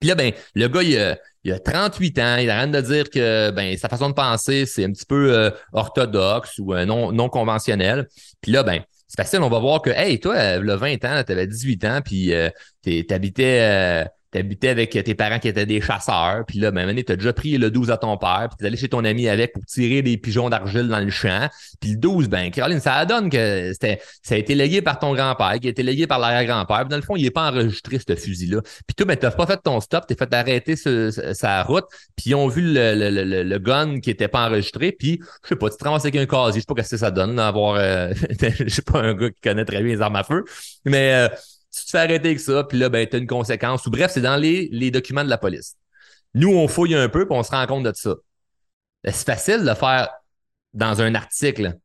Puis 0.00 0.08
là, 0.08 0.14
ben, 0.14 0.32
le 0.54 0.68
gars, 0.68 0.82
il 0.82 0.96
a, 0.98 1.18
il 1.44 1.52
a 1.52 1.58
38 1.58 2.18
ans, 2.18 2.36
il 2.36 2.50
arrête 2.50 2.70
de 2.70 2.80
dire 2.80 3.10
que 3.10 3.50
ben, 3.50 3.76
sa 3.76 3.88
façon 3.88 4.08
de 4.08 4.14
penser, 4.14 4.66
c'est 4.66 4.84
un 4.84 4.92
petit 4.92 5.06
peu 5.06 5.32
euh, 5.32 5.50
orthodoxe 5.72 6.58
ou 6.58 6.74
euh, 6.74 6.84
non, 6.84 7.12
non 7.12 7.28
conventionnel. 7.28 8.06
Puis 8.40 8.52
là, 8.52 8.62
ben, 8.62 8.82
c'est 9.06 9.16
facile, 9.16 9.40
on 9.40 9.48
va 9.48 9.58
voir 9.58 9.82
que, 9.82 9.90
hey, 9.90 10.20
toi, 10.20 10.58
le 10.58 10.74
20 10.74 11.04
ans, 11.04 11.22
tu 11.24 11.32
avais 11.32 11.46
18 11.46 11.84
ans, 11.86 12.00
puis 12.04 12.32
tu 12.84 13.06
habitais 13.10 14.06
t'habitais 14.30 14.68
avec 14.68 14.90
tes 14.90 15.14
parents 15.14 15.38
qui 15.38 15.48
étaient 15.48 15.66
des 15.66 15.80
chasseurs, 15.80 16.44
puis 16.46 16.58
là, 16.58 16.70
ben, 16.70 16.94
tu 17.02 17.12
as 17.12 17.16
déjà 17.16 17.32
pris 17.32 17.56
le 17.56 17.70
12 17.70 17.90
à 17.90 17.96
ton 17.96 18.16
père, 18.16 18.48
puis 18.48 18.56
t'es 18.58 18.66
allé 18.66 18.76
chez 18.76 18.88
ton 18.88 19.04
ami 19.04 19.28
avec 19.28 19.52
pour 19.52 19.64
tirer 19.64 20.02
des 20.02 20.16
pigeons 20.16 20.50
d'argile 20.50 20.88
dans 20.88 21.00
le 21.00 21.10
champ. 21.10 21.48
Puis 21.80 21.92
le 21.92 21.96
12, 21.96 22.28
ben, 22.28 22.50
Caroline, 22.50 22.80
ça 22.80 23.04
donne 23.06 23.30
que 23.30 23.72
c'était, 23.72 24.00
ça 24.22 24.34
a 24.34 24.38
été 24.38 24.54
légué 24.54 24.82
par 24.82 24.98
ton 24.98 25.14
grand-père, 25.14 25.58
qui 25.60 25.66
a 25.68 25.70
été 25.70 25.82
légué 25.82 26.06
par 26.06 26.18
l'arrière-grand-père. 26.18 26.86
Dans 26.86 26.96
le 26.96 27.02
fond, 27.02 27.16
il 27.16 27.22
n'est 27.22 27.30
pas 27.30 27.50
enregistré, 27.50 27.98
ce 27.98 28.14
fusil-là. 28.14 28.60
Puis 28.86 28.94
toi, 28.96 29.06
ben, 29.06 29.16
t'as 29.16 29.30
pas 29.30 29.46
fait 29.46 29.60
ton 29.62 29.80
stop, 29.80 30.06
t'es 30.06 30.14
fait 30.14 30.32
arrêter 30.34 30.76
sa 30.76 31.62
route, 31.62 31.86
puis 32.16 32.30
ils 32.30 32.34
ont 32.34 32.48
vu 32.48 32.62
le, 32.62 32.94
le, 32.94 33.10
le, 33.24 33.42
le, 33.42 33.58
gun 33.58 34.00
qui 34.00 34.10
était 34.10 34.28
pas 34.28 34.46
enregistré, 34.46 34.92
puis 34.92 35.20
je 35.42 35.48
sais 35.48 35.56
pas, 35.56 35.70
tu 35.70 35.76
te 35.76 35.84
ramasses 35.84 36.04
avec 36.04 36.16
un 36.16 36.26
casier, 36.26 36.60
je 36.60 36.66
sais 36.66 36.74
pas 36.74 36.82
ce 36.82 36.90
que 36.90 36.96
ça 36.96 37.10
donne, 37.10 37.36
d'avoir, 37.36 37.76
euh, 37.76 38.12
je 38.40 38.68
sais 38.68 38.82
pas, 38.82 39.00
un 39.00 39.14
gars 39.14 39.30
qui 39.30 39.40
connaît 39.40 39.64
très 39.64 39.82
bien 39.82 39.94
les 39.94 40.02
armes 40.02 40.16
à 40.16 40.24
feu, 40.24 40.44
mais... 40.84 41.12
Euh, 41.14 41.28
tu 41.74 41.84
te 41.84 41.90
fais 41.90 41.98
arrêter 41.98 42.28
avec 42.28 42.40
ça, 42.40 42.64
puis 42.64 42.78
là, 42.78 42.88
ben, 42.88 43.06
tu 43.06 43.16
as 43.16 43.18
une 43.18 43.26
conséquence. 43.26 43.86
Ou 43.86 43.90
bref, 43.90 44.12
c'est 44.12 44.20
dans 44.20 44.36
les, 44.36 44.90
documents 44.90 45.24
de 45.24 45.30
la 45.30 45.38
police. 45.38 45.76
Nous, 46.34 46.50
on 46.50 46.68
fouille 46.68 46.94
un 46.94 47.08
peu, 47.08 47.26
puis 47.26 47.36
on 47.36 47.42
se 47.42 47.50
rend 47.50 47.66
compte 47.66 47.84
de 47.84 47.92
ça. 47.94 48.14
Ben, 49.04 49.12
c'est 49.12 49.26
facile 49.26 49.64
de 49.64 49.74
faire 49.74 50.08
dans 50.74 51.00
un 51.00 51.14
article 51.14 51.78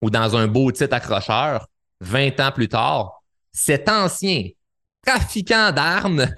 ou 0.00 0.10
dans 0.10 0.36
un 0.36 0.48
beau 0.48 0.70
titre 0.72 0.94
accrocheur, 0.94 1.68
20 2.00 2.40
ans 2.40 2.52
plus 2.52 2.68
tard. 2.68 3.22
Cet 3.52 3.88
ancien 3.88 4.48
trafiquant 5.04 5.72
d'armes 5.72 6.26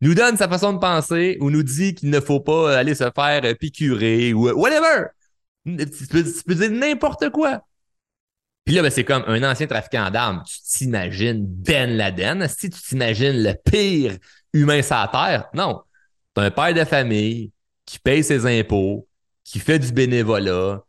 nous 0.00 0.14
donne 0.14 0.36
sa 0.36 0.48
façon 0.48 0.72
de 0.72 0.78
penser 0.78 1.36
ou 1.40 1.50
nous 1.50 1.62
dit 1.62 1.94
qu'il 1.94 2.10
ne 2.10 2.20
faut 2.20 2.40
pas 2.40 2.76
aller 2.76 2.94
se 2.94 3.10
faire 3.14 3.42
picurer 3.58 4.32
ou 4.32 4.50
whatever. 4.50 5.08
Tu 5.66 6.44
peux 6.46 6.54
dire 6.54 6.70
n'importe 6.70 7.30
quoi. 7.30 7.62
Puis 8.64 8.74
là, 8.74 8.82
ben, 8.82 8.90
c'est 8.90 9.04
comme 9.04 9.24
un 9.26 9.42
ancien 9.42 9.66
trafiquant 9.66 10.10
d'armes. 10.10 10.42
Tu 10.46 10.78
t'imagines 10.78 11.44
Ben 11.44 11.96
Laden? 11.96 12.46
Si 12.48 12.70
tu 12.70 12.80
t'imagines 12.80 13.42
le 13.42 13.54
pire 13.54 14.16
humain 14.52 14.82
sur 14.82 14.96
la 14.96 15.08
Terre? 15.08 15.48
Non. 15.54 15.80
T'as 16.34 16.42
un 16.42 16.50
père 16.50 16.74
de 16.74 16.84
famille 16.84 17.50
qui 17.84 17.98
paye 17.98 18.22
ses 18.22 18.46
impôts, 18.46 19.08
qui 19.44 19.58
fait 19.58 19.78
du 19.78 19.92
bénévolat, 19.92 20.84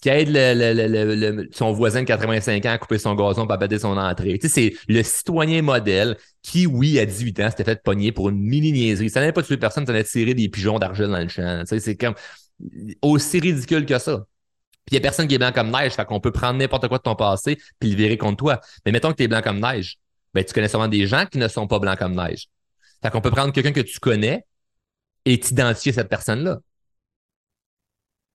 qui 0.00 0.08
aide 0.08 1.48
son 1.52 1.72
voisin 1.72 2.02
de 2.02 2.06
85 2.06 2.64
ans 2.66 2.70
à 2.70 2.78
couper 2.78 2.98
son 2.98 3.14
gazon 3.14 3.44
pour 3.44 3.52
abattre 3.52 3.78
son 3.78 3.96
entrée. 3.96 4.38
Tu 4.38 4.48
sais, 4.48 4.54
c'est 4.54 4.76
le 4.88 5.02
citoyen 5.02 5.60
modèle 5.62 6.16
qui, 6.42 6.66
oui, 6.66 6.98
à 6.98 7.06
18 7.06 7.40
ans, 7.40 7.50
s'était 7.50 7.64
fait 7.64 7.82
pogner 7.82 8.12
pour 8.12 8.28
une 8.28 8.38
mini-niaiserie. 8.38 9.10
Ça 9.10 9.20
n'avait 9.20 9.32
pas 9.32 9.42
tué 9.42 9.56
personne, 9.56 9.84
ça 9.84 9.92
allait 9.92 10.04
tirer 10.04 10.34
des 10.34 10.48
pigeons 10.48 10.78
d'argent 10.78 11.08
dans 11.08 11.18
le 11.18 11.28
champ. 11.28 11.60
Tu 11.60 11.66
sais, 11.66 11.80
c'est 11.80 11.96
comme 11.96 12.14
aussi 13.02 13.40
ridicule 13.40 13.84
que 13.84 13.98
ça. 13.98 14.24
Puis 14.86 14.94
il 14.94 14.94
n'y 14.94 14.98
a 14.98 15.00
personne 15.00 15.26
qui 15.26 15.34
est 15.34 15.38
blanc 15.38 15.50
comme 15.52 15.70
neige, 15.70 15.94
fait 15.94 16.04
qu'on 16.04 16.20
peut 16.20 16.30
prendre 16.30 16.58
n'importe 16.58 16.86
quoi 16.86 16.98
de 16.98 17.02
ton 17.02 17.16
passé 17.16 17.58
puis 17.80 17.90
le 17.90 17.96
virer 17.96 18.16
contre 18.16 18.36
toi. 18.36 18.60
Mais 18.84 18.92
mettons 18.92 19.10
que 19.10 19.16
tu 19.16 19.24
es 19.24 19.28
blanc 19.28 19.42
comme 19.42 19.60
neige, 19.60 19.98
ben 20.32 20.44
tu 20.44 20.54
connais 20.54 20.68
sûrement 20.68 20.86
des 20.86 21.06
gens 21.08 21.26
qui 21.26 21.38
ne 21.38 21.48
sont 21.48 21.66
pas 21.66 21.80
blancs 21.80 21.98
comme 21.98 22.14
neige. 22.14 22.46
Fait 23.02 23.10
qu'on 23.10 23.20
peut 23.20 23.32
prendre 23.32 23.52
quelqu'un 23.52 23.72
que 23.72 23.80
tu 23.80 23.98
connais 23.98 24.46
et 25.24 25.40
t'identifier 25.40 25.92
cette 25.92 26.08
personne-là. 26.08 26.58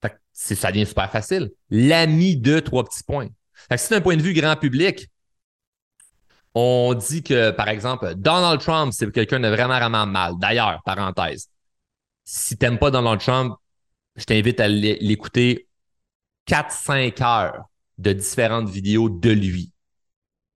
Fait 0.01 0.09
que 0.09 0.15
ça 0.33 0.71
devient 0.71 0.85
super 0.85 1.09
facile. 1.09 1.51
L'ami 1.69 2.35
de 2.35 2.59
trois 2.59 2.83
petits 2.83 3.03
points. 3.03 3.29
Fait 3.53 3.75
que 3.75 3.81
si 3.81 3.87
c'est 3.87 3.95
un 3.95 4.01
point 4.01 4.17
de 4.17 4.21
vue 4.21 4.33
grand 4.33 4.57
public, 4.57 5.07
on 6.53 6.93
dit 6.93 7.23
que, 7.23 7.51
par 7.51 7.69
exemple, 7.69 8.13
Donald 8.15 8.59
Trump, 8.59 8.91
c'est 8.93 9.09
quelqu'un 9.11 9.39
de 9.39 9.47
vraiment, 9.47 9.77
vraiment 9.77 10.05
mal. 10.05 10.33
D'ailleurs, 10.37 10.81
parenthèse, 10.83 11.49
si 12.25 12.57
t'aimes 12.57 12.77
pas 12.77 12.91
Donald 12.91 13.21
Trump, 13.21 13.55
je 14.17 14.25
t'invite 14.25 14.59
à 14.59 14.67
l'écouter 14.67 15.67
4-5 16.47 17.23
heures 17.23 17.65
de 17.97 18.13
différentes 18.13 18.69
vidéos 18.69 19.09
de 19.09 19.29
lui. 19.29 19.71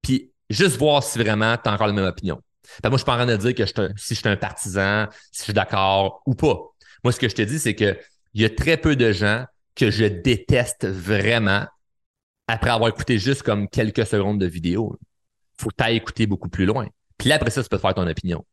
Puis 0.01 0.31
juste 0.49 0.77
voir 0.77 1.03
si 1.03 1.19
vraiment 1.19 1.57
tu 1.57 1.69
as 1.69 1.73
encore 1.73 1.87
la 1.87 1.93
même 1.93 2.05
opinion. 2.05 2.41
moi, 2.83 2.91
je 2.91 2.97
suis 2.97 3.05
pas 3.05 3.13
en 3.13 3.17
train 3.17 3.25
de 3.25 3.37
dire 3.37 3.53
que 3.55 3.65
je 3.65 3.71
si 3.97 4.15
je 4.15 4.19
suis 4.19 4.29
un 4.29 4.37
partisan, 4.37 5.07
si 5.31 5.39
je 5.39 5.43
suis 5.43 5.53
d'accord 5.53 6.21
ou 6.25 6.35
pas. 6.35 6.59
Moi, 7.03 7.11
ce 7.11 7.19
que 7.19 7.29
je 7.29 7.35
te 7.35 7.41
dis, 7.41 7.59
c'est 7.59 7.75
qu'il 7.75 7.97
y 8.33 8.45
a 8.45 8.49
très 8.49 8.77
peu 8.77 8.95
de 8.95 9.11
gens 9.11 9.45
que 9.75 9.91
je 9.91 10.05
déteste 10.05 10.87
vraiment 10.87 11.65
après 12.47 12.69
avoir 12.69 12.89
écouté 12.89 13.17
juste 13.17 13.43
comme 13.43 13.67
quelques 13.67 14.05
secondes 14.05 14.39
de 14.39 14.45
vidéo. 14.45 14.97
Faut 15.57 15.69
que 15.69 15.83
tu 15.83 15.91
écouter 15.91 16.27
beaucoup 16.27 16.49
plus 16.49 16.65
loin. 16.65 16.87
Puis 17.17 17.29
là, 17.29 17.35
après 17.35 17.49
ça, 17.49 17.63
tu 17.63 17.69
peux 17.69 17.77
te 17.77 17.81
faire 17.81 17.93
ton 17.93 18.07
opinion. 18.07 18.45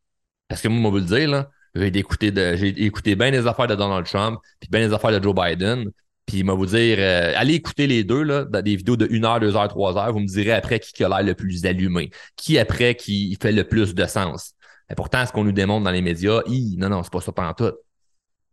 Parce 0.47 0.61
que 0.61 0.67
moi, 0.67 0.89
on 0.89 0.93
veut 0.93 1.01
le 1.01 1.05
dire, 1.05 1.45
j'ai 1.75 1.87
écouté, 1.97 2.31
j'ai 2.57 2.85
écouté 2.85 3.15
bien 3.15 3.31
les 3.31 3.47
affaires 3.47 3.67
de 3.67 3.75
Donald 3.75 4.05
Trump, 4.05 4.39
puis 4.59 4.69
bien 4.69 4.81
les 4.81 4.93
affaires 4.93 5.11
de 5.11 5.23
Joe 5.23 5.33
Biden. 5.33 5.91
Puis 6.25 6.37
il 6.37 6.45
va 6.45 6.53
vous 6.53 6.67
dire, 6.67 6.97
euh, 6.99 7.33
allez 7.35 7.55
écouter 7.55 7.85
les 7.85 8.03
deux, 8.03 8.23
là, 8.23 8.45
dans 8.45 8.61
des 8.61 8.75
vidéos 8.75 8.95
de 8.95 9.07
1 9.11 9.23
heure, 9.25 9.39
2 9.39 9.55
heures, 9.55 9.67
3 9.67 9.97
heures. 9.97 10.13
Vous 10.13 10.19
me 10.19 10.27
direz 10.27 10.53
après 10.53 10.79
qui 10.79 11.03
a 11.03 11.09
l'air 11.09 11.23
le 11.23 11.35
plus 11.35 11.65
allumé, 11.65 12.11
qui 12.35 12.57
après 12.57 12.95
qui 12.95 13.37
fait 13.41 13.51
le 13.51 13.67
plus 13.67 13.93
de 13.93 14.05
sens. 14.05 14.53
Et 14.89 14.95
pourtant, 14.95 15.25
ce 15.25 15.31
qu'on 15.31 15.43
nous 15.43 15.51
démontre 15.51 15.83
dans 15.83 15.91
les 15.91 16.01
médias, 16.01 16.41
non, 16.77 16.89
non, 16.89 17.03
c'est 17.03 17.11
pas 17.11 17.21
ça 17.21 17.31
pendant 17.31 17.53
tout. 17.53 17.73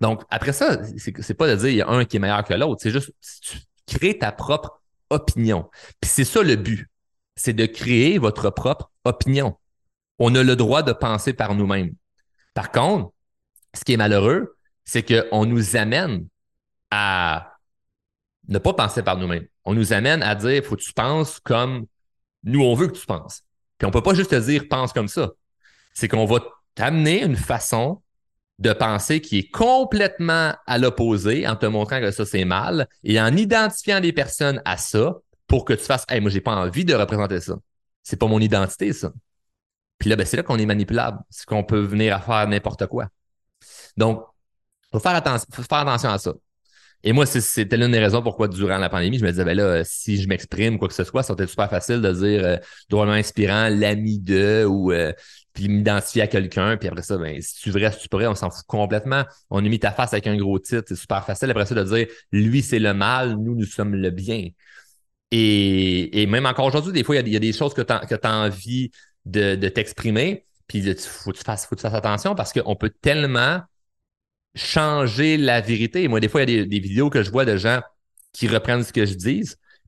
Donc, 0.00 0.22
après 0.30 0.52
ça, 0.52 0.80
c'est 0.96 1.35
pas 1.35 1.48
de 1.48 1.56
dire 1.56 1.68
il 1.68 1.76
y 1.76 1.83
a 1.83 1.88
un 1.88 2.04
qui 2.04 2.16
est 2.16 2.20
meilleur 2.20 2.44
que 2.44 2.54
l'autre. 2.54 2.80
C'est 2.83 2.90
juste, 2.90 3.12
tu 3.42 3.59
crées 3.87 4.18
ta 4.18 4.33
propre 4.33 4.80
opinion. 5.11 5.68
Puis 6.00 6.11
c'est 6.11 6.24
ça 6.24 6.42
le 6.42 6.56
but. 6.56 6.88
C'est 7.37 7.52
de 7.52 7.66
créer 7.66 8.18
votre 8.18 8.50
propre 8.50 8.90
opinion. 9.04 9.56
On 10.18 10.35
a 10.35 10.42
le 10.42 10.56
droit 10.56 10.83
de 10.83 10.92
penser 10.92 11.33
par 11.33 11.54
nous-mêmes. 11.54 11.94
Par 12.54 12.70
contre, 12.70 13.12
ce 13.74 13.85
qui 13.85 13.92
est 13.92 13.96
malheureux, 13.96 14.56
c'est 14.85 15.02
qu'on 15.02 15.46
nous 15.46 15.76
amène 15.76 16.26
à 16.90 17.59
ne 18.50 18.58
pas 18.58 18.74
penser 18.74 19.02
par 19.02 19.16
nous-mêmes. 19.16 19.46
On 19.64 19.74
nous 19.74 19.92
amène 19.92 20.22
à 20.22 20.34
dire, 20.34 20.62
faut 20.64 20.76
que 20.76 20.82
tu 20.82 20.92
penses 20.92 21.40
comme 21.40 21.86
nous, 22.42 22.62
on 22.62 22.74
veut 22.74 22.88
que 22.88 22.98
tu 22.98 23.06
penses. 23.06 23.42
Puis 23.78 23.86
on 23.86 23.90
peut 23.90 24.02
pas 24.02 24.14
juste 24.14 24.30
te 24.30 24.40
dire, 24.40 24.68
pense 24.68 24.92
comme 24.92 25.08
ça. 25.08 25.30
C'est 25.94 26.08
qu'on 26.08 26.26
va 26.26 26.40
t'amener 26.74 27.22
une 27.22 27.36
façon 27.36 28.02
de 28.58 28.72
pensée 28.72 29.20
qui 29.20 29.38
est 29.38 29.50
complètement 29.50 30.54
à 30.66 30.78
l'opposé 30.78 31.48
en 31.48 31.56
te 31.56 31.64
montrant 31.64 32.00
que 32.00 32.10
ça, 32.10 32.26
c'est 32.26 32.44
mal 32.44 32.88
et 33.04 33.20
en 33.20 33.34
identifiant 33.34 34.00
des 34.00 34.12
personnes 34.12 34.60
à 34.64 34.76
ça 34.76 35.16
pour 35.46 35.64
que 35.64 35.72
tu 35.72 35.84
fasses, 35.84 36.04
hey, 36.08 36.20
moi, 36.20 36.30
j'ai 36.30 36.40
pas 36.40 36.54
envie 36.54 36.84
de 36.84 36.94
représenter 36.94 37.40
ça. 37.40 37.56
C'est 38.02 38.18
pas 38.18 38.26
mon 38.26 38.40
identité, 38.40 38.92
ça. 38.92 39.12
Puis 39.98 40.10
là, 40.10 40.16
ben, 40.16 40.26
c'est 40.26 40.36
là 40.36 40.42
qu'on 40.42 40.58
est 40.58 40.66
manipulable. 40.66 41.18
C'est 41.30 41.46
qu'on 41.46 41.64
peut 41.64 41.80
venir 41.80 42.14
à 42.16 42.20
faire 42.20 42.46
n'importe 42.48 42.86
quoi. 42.86 43.08
Donc, 43.96 44.24
faut 44.92 45.00
faire 45.00 45.14
attention, 45.14 45.46
faut 45.52 45.62
faire 45.62 45.78
attention 45.78 46.10
à 46.10 46.18
ça. 46.18 46.34
Et 47.02 47.12
moi, 47.12 47.24
c'était 47.24 47.76
l'une 47.76 47.92
des 47.92 47.98
raisons 47.98 48.22
pourquoi, 48.22 48.46
durant 48.48 48.76
la 48.76 48.90
pandémie, 48.90 49.18
je 49.18 49.24
me 49.24 49.30
disais, 49.30 49.44
ben 49.44 49.56
là, 49.56 49.84
si 49.84 50.20
je 50.20 50.28
m'exprime, 50.28 50.78
quoi 50.78 50.86
que 50.88 50.94
ce 50.94 51.04
soit, 51.04 51.22
ça 51.22 51.34
va 51.34 51.42
être 51.42 51.50
super 51.50 51.70
facile 51.70 52.02
de 52.02 52.12
dire 52.12 52.44
euh, 52.44 52.56
drôlement 52.90 53.12
inspirant, 53.12 53.68
l'ami 53.70 54.18
de, 54.18 54.66
ou 54.68 54.92
euh, 54.92 55.12
puis 55.54 55.68
m'identifier 55.68 56.22
à 56.22 56.26
quelqu'un, 56.26 56.76
puis 56.76 56.88
après 56.88 57.02
ça, 57.02 57.16
ben, 57.16 57.40
si 57.40 57.54
tu 57.54 57.70
vrai, 57.70 57.90
si 57.92 58.00
tu 58.00 58.08
pourrais, 58.08 58.26
on 58.26 58.34
s'en 58.34 58.50
fout 58.50 58.66
complètement. 58.66 59.24
On 59.48 59.64
a 59.64 59.68
mis 59.68 59.78
ta 59.78 59.92
face 59.92 60.12
avec 60.12 60.26
un 60.26 60.36
gros 60.36 60.58
titre, 60.58 60.84
c'est 60.88 60.96
super 60.96 61.24
facile 61.24 61.50
après 61.50 61.64
ça 61.66 61.74
de 61.74 61.84
dire 61.84 62.06
lui, 62.32 62.62
c'est 62.62 62.78
le 62.78 62.92
mal, 62.92 63.36
nous, 63.36 63.54
nous 63.54 63.64
sommes 63.64 63.94
le 63.94 64.10
bien. 64.10 64.48
Et, 65.30 66.22
et 66.22 66.26
même 66.26 66.44
encore 66.44 66.66
aujourd'hui, 66.66 66.92
des 66.92 67.04
fois, 67.04 67.16
il 67.16 67.28
y, 67.28 67.36
a, 67.36 67.38
des 67.38 67.52
choses 67.52 67.72
que 67.72 67.82
tu 67.82 67.92
as, 67.92 68.34
envie 68.34 68.90
de, 69.24 69.54
de 69.54 69.68
t'exprimer, 69.68 70.44
puis 70.66 70.78
il 70.80 70.94
tu 70.94 71.02
faut 71.02 71.32
que 71.32 71.38
tu 71.38 71.44
fasses 71.44 71.68
attention 71.94 72.34
parce 72.34 72.52
qu'on 72.52 72.76
peut 72.76 72.90
tellement 73.00 73.60
changer 74.54 75.36
la 75.36 75.60
vérité. 75.60 76.08
Moi, 76.08 76.20
des 76.20 76.28
fois, 76.28 76.42
il 76.42 76.50
y 76.50 76.60
a 76.60 76.64
des, 76.64 76.80
vidéos 76.80 77.10
que 77.10 77.22
je 77.22 77.30
vois 77.30 77.44
de 77.44 77.56
gens 77.56 77.80
qui 78.32 78.48
reprennent 78.48 78.84
ce 78.84 78.92
que 78.92 79.06
je 79.06 79.14
dis, 79.14 79.42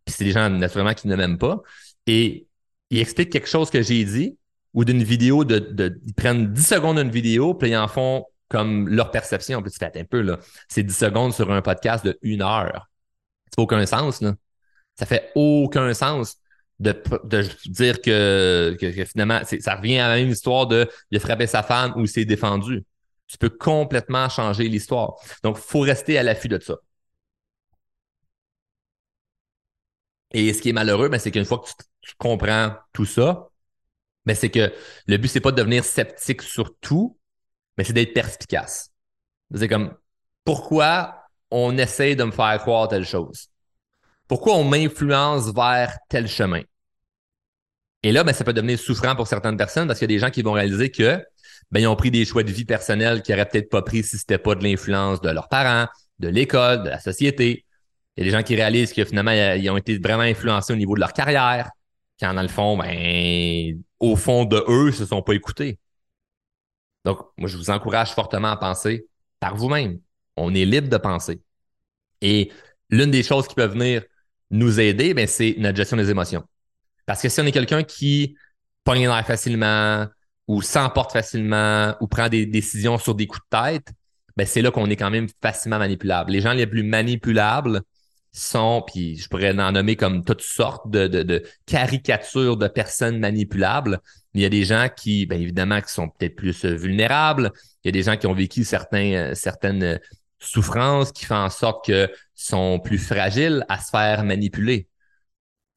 puis 0.05 0.15
c'est 0.17 0.25
des 0.25 0.33
gens 0.33 0.49
naturellement 0.51 0.95
qui 0.95 1.09
ne 1.09 1.17
m'aiment 1.17 1.39
pas, 1.39 1.63
et 2.07 2.47
ils 2.91 2.99
expliquent 3.01 3.31
quelque 3.31 3.49
chose 3.49 3.71
que 3.71 3.83
j'ai 3.83 4.05
dit, 4.05 4.37
ou 4.75 4.85
d'une 4.85 5.03
vidéo, 5.03 5.45
de, 5.45 5.59
de, 5.59 6.01
ils 6.05 6.15
prennent 6.15 6.53
10 6.53 6.67
secondes 6.67 6.99
d'une 6.99 7.11
vidéo, 7.11 7.55
puis 7.55 7.71
ils 7.71 7.77
en 7.77 7.89
font 7.89 8.25
comme 8.49 8.89
leur 8.89 9.11
perception. 9.11 9.63
Puis 9.63 9.73
tu 9.73 9.79
fais 9.79 9.99
un 9.99 10.05
peu, 10.05 10.21
là, 10.21 10.39
c'est 10.69 10.83
10 10.83 10.97
secondes 10.97 11.33
sur 11.33 11.51
un 11.51 11.63
podcast 11.63 12.05
de 12.05 12.19
une 12.23 12.43
heure. 12.43 12.89
Ça 13.47 13.57
fait 13.57 13.63
aucun 13.63 13.87
sens, 13.87 14.21
là. 14.21 14.35
Ça 14.99 15.07
fait 15.07 15.31
aucun 15.35 15.95
sens 15.95 16.37
de, 16.79 16.95
de 17.25 17.45
dire 17.67 18.03
que, 18.03 18.77
finalement, 19.07 19.41
ça 19.61 19.77
revient 19.77 19.99
à 19.99 20.09
la 20.09 20.17
même 20.17 20.29
histoire 20.29 20.67
de, 20.67 20.89
de 21.11 21.19
frapper 21.19 21.47
sa 21.47 21.63
femme 21.63 21.95
ou 21.97 22.07
s'est 22.07 22.27
défendu. 22.27 22.85
Tu 23.33 23.39
peux 23.39 23.49
complètement 23.49 24.29
changer 24.29 24.69
l'histoire. 24.69 25.15
Donc, 25.43 25.57
il 25.57 25.63
faut 25.63 25.81
rester 25.81 26.19
à 26.19 26.23
l'affût 26.23 26.49
de 26.49 26.61
ça. 26.61 26.77
Et 30.33 30.53
ce 30.53 30.61
qui 30.61 30.69
est 30.69 30.75
malheureux, 30.75 31.09
ben, 31.09 31.19
c'est 31.19 31.31
qu'une 31.31 31.47
fois 31.47 31.61
que 31.61 31.69
tu, 32.03 32.13
comprends 32.19 32.75
tout 32.93 33.07
ça, 33.07 33.49
ben, 34.27 34.37
c'est 34.37 34.51
que 34.51 34.71
le 35.07 35.17
but, 35.17 35.29
c'est 35.29 35.41
pas 35.41 35.51
de 35.51 35.57
devenir 35.57 35.83
sceptique 35.83 36.43
sur 36.43 36.77
tout, 36.81 37.19
mais 37.79 37.85
c'est 37.85 37.95
d'être 37.95 38.13
perspicace. 38.13 38.91
C'est 39.55 39.69
comme, 39.69 39.97
pourquoi 40.45 41.25
on 41.51 41.79
essaie 41.79 42.15
de 42.17 42.25
me 42.25 42.33
faire 42.33 42.59
croire 42.61 42.89
telle 42.89 43.07
chose? 43.07 43.49
Pourquoi 44.29 44.57
on 44.57 44.65
m'influence 44.65 45.55
vers 45.55 45.97
tel 46.11 46.29
chemin? 46.29 46.65
Et 48.03 48.13
là, 48.13 48.25
ben, 48.25 48.33
ça 48.33 48.45
peut 48.45 48.53
devenir 48.53 48.79
souffrant 48.79 49.15
pour 49.15 49.27
certaines 49.27 49.57
personnes 49.57 49.87
parce 49.87 49.99
qu'il 49.99 50.11
y 50.11 50.13
a 50.13 50.17
des 50.17 50.21
gens 50.21 50.31
qui 50.31 50.43
vont 50.43 50.53
réaliser 50.53 50.91
que 50.91 51.25
ben, 51.71 51.81
ils 51.81 51.87
ont 51.87 51.97
pris 51.97 52.11
des 52.11 52.25
choix 52.25 52.43
de 52.43 52.51
vie 52.51 52.65
personnels 52.65 53.23
qu'ils 53.23 53.35
n'auraient 53.35 53.49
peut-être 53.49 53.71
pas 53.71 53.83
pris 53.83 54.03
si 54.03 54.19
c'était 54.19 54.39
pas 54.39 54.55
de 54.55 54.65
l'influence 54.65 55.21
de 55.21 55.31
leurs 55.31 55.49
parents, 55.49 55.87
de 56.19 56.29
l'école, 56.29 56.83
de 56.83 56.91
la 56.91 57.01
société. 57.01 57.65
Il 58.17 58.25
y 58.25 58.29
a 58.29 58.31
des 58.31 58.37
gens 58.37 58.43
qui 58.43 58.57
réalisent 58.57 58.93
que 58.93 59.05
finalement, 59.05 59.31
ils 59.31 59.71
ont 59.71 59.77
été 59.77 59.99
vraiment 59.99 60.23
influencés 60.23 60.73
au 60.73 60.77
niveau 60.77 60.95
de 60.95 61.01
leur 61.01 61.13
carrière, 61.13 61.71
quand 62.21 62.35
dans 62.35 62.43
le 62.43 62.49
fond, 62.49 62.77
ben, 62.77 63.81
au 64.01 64.17
fond 64.17 64.45
de 64.45 64.63
eux, 64.69 64.89
ils 64.89 64.95
se 64.95 65.07
sont 65.07 65.23
pas 65.23 65.33
écoutés. 65.33 65.79
Donc, 67.05 67.19
moi, 67.37 67.49
je 67.49 67.57
vous 67.57 67.71
encourage 67.71 68.13
fortement 68.13 68.49
à 68.49 68.57
penser 68.57 69.07
par 69.41 69.57
vous-même. 69.57 69.99
On 70.37 70.55
est 70.55 70.65
libre 70.65 70.89
de 70.89 70.97
penser. 70.97 71.41
Et 72.21 72.53
l'une 72.91 73.11
des 73.11 73.23
choses 73.23 73.49
qui 73.49 73.55
peuvent 73.55 73.73
venir 73.73 74.05
nous 74.51 74.79
aider, 74.81 75.15
ben, 75.15 75.27
c'est 75.27 75.57
notre 75.59 75.77
gestion 75.77 75.97
des 75.97 76.11
émotions. 76.11 76.45
Parce 77.13 77.21
que 77.21 77.29
si 77.29 77.43
on 77.43 77.45
est 77.45 77.53
quelqu'un 77.53 77.83
qui 77.83 78.37
pogne 78.85 79.07
l'air 79.07 79.27
facilement, 79.27 80.07
ou 80.49 80.63
s'emporte 80.63 81.13
facilement 81.13 81.95
ou 82.01 82.07
prend 82.07 82.31
des 82.31 82.47
décisions 82.47 82.97
sur 82.97 83.15
des 83.15 83.27
coups 83.27 83.43
de 83.53 83.59
tête, 83.59 83.93
ben 84.35 84.47
c'est 84.47 84.63
là 84.63 84.71
qu'on 84.71 84.89
est 84.89 84.97
quand 84.97 85.11
même 85.11 85.29
facilement 85.43 85.79
manipulable. 85.79 86.33
Les 86.33 86.41
gens 86.41 86.55
les 86.55 86.67
plus 86.67 86.83
manipulables 86.83 87.83
sont, 88.33 88.83
puis 88.87 89.19
je 89.19 89.29
pourrais 89.29 89.51
en 89.61 89.73
nommer 89.73 89.95
comme 89.95 90.25
toutes 90.25 90.41
sortes 90.41 90.91
de, 90.91 91.43
caricatures 91.67 92.57
de 92.57 92.67
personnes 92.67 93.19
manipulables. 93.19 94.01
Il 94.33 94.41
y 94.41 94.47
a 94.47 94.49
des 94.49 94.65
gens 94.65 94.89
qui, 94.89 95.27
bien 95.27 95.39
évidemment, 95.39 95.83
qui 95.83 95.93
sont 95.93 96.09
peut-être 96.09 96.35
plus 96.35 96.65
vulnérables. 96.65 97.53
Il 97.85 97.89
y 97.89 97.91
a 97.91 97.93
des 97.93 98.05
gens 98.05 98.17
qui 98.17 98.27
ont 98.27 98.33
vécu 98.33 98.65
euh, 98.73 99.35
certaines 99.35 100.01
souffrances 100.39 101.13
qui 101.13 101.27
font 101.27 101.35
en 101.35 101.51
sorte 101.51 101.85
que 101.85 102.11
sont 102.35 102.81
plus 102.81 102.97
fragiles 102.97 103.67
à 103.69 103.79
se 103.81 103.91
faire 103.91 104.25
manipuler. 104.25 104.89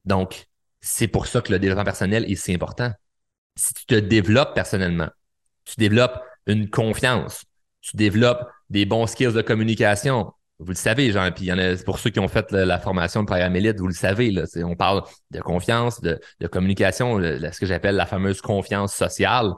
Donc, 0.06 0.48
c'est 0.86 1.08
pour 1.08 1.26
ça 1.26 1.40
que 1.40 1.52
le 1.52 1.58
développement 1.58 1.84
personnel 1.84 2.30
est 2.30 2.36
si 2.36 2.54
important 2.54 2.92
si 3.56 3.72
tu 3.74 3.86
te 3.86 3.94
développes 3.94 4.54
personnellement, 4.54 5.08
tu 5.64 5.74
développes 5.78 6.22
une 6.46 6.70
confiance, 6.70 7.44
tu 7.80 7.96
développes 7.96 8.46
des 8.70 8.84
bons 8.84 9.06
skills 9.06 9.32
de 9.32 9.42
communication. 9.42 10.32
Vous 10.58 10.68
le 10.68 10.74
savez, 10.74 11.10
genre, 11.10 11.32
puis 11.34 11.46
il 11.46 11.48
y 11.48 11.52
en 11.52 11.58
a 11.58 11.76
pour 11.84 11.98
ceux 11.98 12.10
qui 12.10 12.20
ont 12.20 12.28
fait 12.28 12.50
la, 12.52 12.78
formation 12.78 13.22
de 13.22 13.26
programme 13.26 13.56
élite, 13.56 13.78
vous 13.78 13.88
le 13.88 13.94
savez, 13.94 14.30
là, 14.30 14.44
on 14.62 14.76
parle 14.76 15.02
de 15.30 15.40
confiance, 15.40 16.00
de, 16.00 16.18
communication, 16.50 17.18
ce 17.18 17.58
que 17.58 17.66
j'appelle 17.66 17.96
la 17.96 18.06
fameuse 18.06 18.40
confiance 18.40 18.94
sociale. 18.94 19.52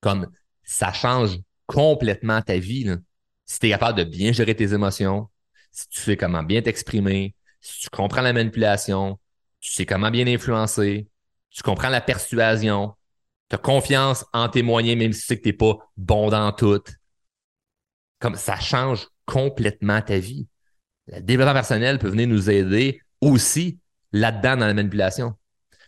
Comme 0.00 0.28
ça 0.64 0.92
change 0.92 1.38
complètement 1.66 2.40
ta 2.40 2.58
vie. 2.58 2.90
Si 3.44 3.58
tu 3.58 3.66
es 3.66 3.70
capable 3.70 3.98
de 3.98 4.04
bien 4.04 4.32
gérer 4.32 4.54
tes 4.54 4.72
émotions, 4.72 5.28
si 5.70 5.88
tu 5.88 6.00
sais 6.00 6.16
comment 6.16 6.42
bien 6.42 6.62
t'exprimer, 6.62 7.34
si 7.60 7.80
tu 7.82 7.90
comprends 7.90 8.22
la 8.22 8.32
manipulation, 8.32 9.18
tu 9.60 9.72
sais 9.72 9.86
comment 9.86 10.10
bien 10.10 10.26
influencer, 10.26 11.08
tu 11.50 11.62
comprends 11.62 11.88
la 11.88 12.00
persuasion, 12.00 12.94
tu 13.48 13.56
as 13.56 13.58
confiance 13.58 14.24
en 14.32 14.48
tes 14.48 14.62
moyens, 14.62 14.98
même 14.98 15.12
si 15.12 15.20
tu 15.20 15.26
sais 15.26 15.36
que 15.38 15.42
tu 15.42 15.48
n'es 15.50 15.52
pas 15.52 15.76
bon 15.96 16.30
dans 16.30 16.52
tout. 16.52 16.82
Comme 18.18 18.36
ça 18.36 18.58
change 18.58 19.08
complètement 19.26 20.00
ta 20.02 20.18
vie. 20.18 20.46
Le 21.06 21.20
développement 21.20 21.54
personnel 21.54 21.98
peut 21.98 22.08
venir 22.08 22.28
nous 22.28 22.50
aider 22.50 23.00
aussi 23.20 23.78
là-dedans 24.12 24.56
dans 24.56 24.66
la 24.66 24.74
manipulation. 24.74 25.34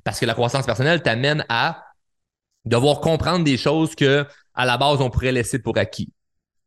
Parce 0.04 0.18
que 0.18 0.26
la 0.26 0.35
croissance 0.35 0.66
personnelle 0.66 1.02
t'amène 1.02 1.44
à 1.48 1.85
devoir 2.64 3.00
comprendre 3.00 3.44
des 3.44 3.56
choses 3.56 3.94
que, 3.94 4.26
à 4.54 4.66
la 4.66 4.76
base, 4.76 5.00
on 5.00 5.11
pourrait 5.11 5.32
laisser 5.32 5.58
pour 5.58 5.78
acquis. 5.78 6.12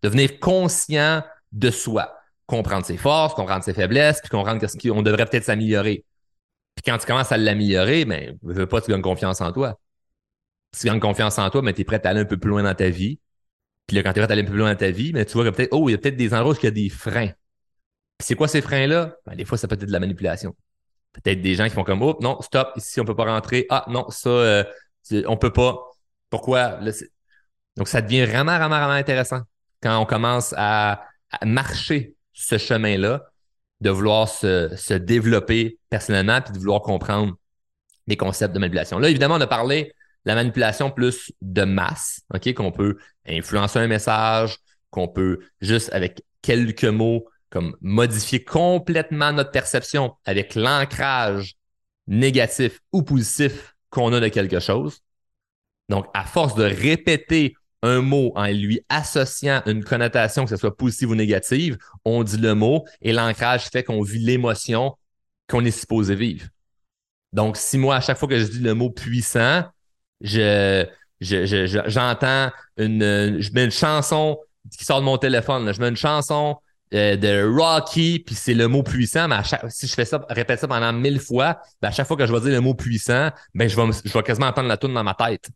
Devenir 0.02 0.39
conscient 0.39 1.24
de 1.52 1.70
soi. 1.70 2.18
Comprendre 2.46 2.86
ses 2.86 2.98
forces, 2.98 3.34
comprendre 3.34 3.63
ses 3.63 3.74
faiblesses, 3.74 4.22
puis 4.22 4.30
comprendre 4.30 4.65
qu'on 4.65 5.02
devrait 5.02 5.26
peut-être 5.26 5.46
s'améliorer. 5.46 6.06
Puis 6.76 6.84
quand 6.86 6.98
tu 6.98 7.06
commences 7.08 7.32
à 7.32 7.38
l'améliorer, 7.38 8.06
ben, 8.06 8.38
ne 8.44 8.54
veux 8.54 8.68
pas, 8.68 8.82
tu 8.82 8.92
gagnes 8.92 9.02
confiance 9.02 9.42
en 9.42 9.52
toi 9.52 9.80
tu 10.80 10.88
gagnes 10.88 11.00
confiance 11.00 11.40
en 11.40 11.50
toi, 11.50 11.62
mais 11.62 11.74
tu 11.74 11.82
es 11.82 11.84
prêt 11.84 12.02
à 12.06 12.10
aller 12.10 12.22
un 12.22 12.26
peu 12.26 12.38
plus 12.38 12.50
loin 12.50 12.64
dans 12.64 12.76
ta 12.76 12.90
vie. 12.90 13.20
Puis 13.88 13.96
là, 13.96 14.04
quand 14.04 14.14
tu 14.14 14.20
es 14.20 14.24
prêt 14.24 14.32
à 14.32 14.34
aller 14.34 14.42
un 14.42 14.46
peu 14.46 14.52
plus 14.52 14.60
loin 14.60 14.72
dans 14.72 14.78
ta 14.78 14.92
vie, 14.92 15.14
mais 15.14 15.26
tu 15.26 15.34
vois 15.34 15.46
que 15.46 15.50
peut-être, 15.50 15.70
oh, 15.72 15.90
il 15.90 15.94
y 15.94 15.96
a 15.96 15.98
peut-être 15.98 16.18
des 16.18 16.34
endroits 16.34 16.54
où 16.54 16.58
il 16.62 16.66
y 16.66 16.68
a 16.68 16.72
des 16.72 16.90
freins. 16.90 17.32
c'est 18.20 18.36
quoi 18.36 18.48
ces 18.48 18.62
freins-là? 18.62 19.16
Ben, 19.26 19.36
des 19.36 19.46
fois, 19.46 19.58
ça 19.58 19.68
peut 19.68 19.76
être 19.76 19.86
de 19.86 19.92
la 19.92 20.00
manipulation. 20.00 20.56
Peut-être 21.14 21.42
des 21.42 21.56
gens 21.56 21.66
qui 21.66 21.72
font 21.72 21.84
comme, 21.84 22.02
oh, 22.02 22.18
non, 22.22 22.42
stop, 22.42 22.74
ici, 22.76 23.00
on 23.00 23.06
peut 23.06 23.16
pas 23.16 23.26
rentrer. 23.26 23.66
Ah, 23.70 23.86
non, 23.88 24.10
ça, 24.10 24.30
euh, 24.30 24.64
on 25.28 25.38
peut 25.38 25.54
pas. 25.54 25.80
Pourquoi? 26.30 26.80
Donc, 27.78 27.88
ça 27.88 28.02
devient 28.02 28.26
vraiment, 28.26 28.58
vraiment, 28.58 28.78
vraiment 28.78 28.92
intéressant 28.92 29.42
quand 29.82 29.98
on 30.00 30.06
commence 30.06 30.54
à, 30.58 31.06
marcher 31.44 32.16
ce 32.32 32.58
chemin-là, 32.58 33.30
de 33.82 33.90
vouloir 33.90 34.28
se, 34.30 34.94
développer 34.94 35.80
personnellement 35.90 36.42
puis 36.42 36.54
de 36.54 36.60
vouloir 36.60 36.82
comprendre 36.82 37.36
les 38.08 38.18
concepts 38.18 38.54
de 38.54 38.60
manipulation. 38.60 39.00
Là, 39.00 39.10
évidemment, 39.10 39.36
on 39.36 39.42
a 39.42 39.48
parlé 39.48 39.92
la 40.26 40.36
manipulation 40.36 40.92
plus 40.92 41.32
de 41.42 41.64
masse, 41.64 42.22
OK, 42.34 42.54
qu'on 42.54 42.72
peut 42.72 42.98
influencer 43.28 43.80
un 43.80 43.88
message, 43.88 44.58
qu'on 44.90 45.08
peut 45.08 45.40
juste 45.62 45.92
avec 45.94 46.24
quelques 46.42 46.86
mots 46.86 47.28
comme 47.50 47.76
modifier 47.82 48.44
complètement 48.44 49.32
notre 49.32 49.52
perception 49.52 50.16
avec 50.26 50.56
l'ancrage 50.56 51.56
négatif 52.08 52.80
ou 52.92 53.04
positif 53.04 53.76
qu'on 53.90 54.14
a 54.14 54.20
de 54.20 54.28
quelque 54.28 54.60
chose. 54.60 55.02
Donc, 55.90 56.08
à 56.14 56.26
force 56.26 56.56
de 56.56 56.64
répéter 56.64 57.56
un 57.86 58.02
mot 58.02 58.32
en 58.36 58.48
lui 58.48 58.82
associant 58.89 59.62
une 59.67 59.84
connotation, 59.84 60.43
que 60.43 60.50
ce 60.50 60.58
soit 60.58 60.76
positive 60.76 61.12
ou 61.12 61.15
négative, 61.15 61.78
on 62.04 62.24
dit 62.24 62.38
le 62.38 62.56
mot 62.56 62.84
et 63.02 63.13
l'ancrage 63.13 63.65
fait 63.65 63.84
qu'on 63.84 64.02
vit 64.02 64.19
l'émotion 64.19 64.98
qu'on 65.48 65.63
est 65.63 65.71
supposé 65.71 66.15
vivre. 66.15 66.48
Donc, 67.32 67.58
si 67.58 67.78
moi, 67.78 67.98
à 67.98 68.02
chaque 68.02 68.17
fois 68.17 68.28
que 68.28 68.39
je 68.39 68.45
dis 68.45 68.60
le 68.60 68.74
mot 68.74 68.89
puissant, 68.89 69.65
je, 70.21 70.86
j'entends 71.21 72.52
une, 72.78 73.39
je 73.39 73.69
chanson 73.69 74.39
qui 74.76 74.84
sort 74.84 75.00
de 75.00 75.06
mon 75.06 75.17
téléphone. 75.17 75.71
Je 75.71 75.80
mets 75.80 75.89
une 75.89 75.95
chanson 75.95 76.58
euh, 76.93 77.15
de 77.17 77.45
Rocky, 77.48 78.24
puis 78.26 78.34
c'est 78.34 78.56
le 78.56 78.67
mot 78.67 78.82
puissant, 78.82 79.28
mais 79.28 79.38
si 79.69 79.86
je 79.86 79.93
fais 79.93 80.06
ça, 80.06 80.26
répète 80.30 80.60
ça 80.60 80.67
pendant 80.67 80.91
mille 80.91 81.19
fois, 81.19 81.60
ben 81.82 81.89
à 81.89 81.91
chaque 81.91 82.08
fois 82.08 82.17
que 82.17 82.26
je 82.26 82.34
vais 82.34 82.39
dire 82.39 82.52
le 82.52 82.62
mot 82.62 82.74
puissant, 82.74 83.30
ben 83.54 83.69
je 83.69 83.76
vais, 83.76 83.91
je 84.04 84.12
vais 84.12 84.24
quasiment 84.24 84.48
entendre 84.48 84.69
la 84.69 84.78
tune 84.78 84.93
dans 84.93 85.04
ma 85.04 85.13
tête. 85.13 85.50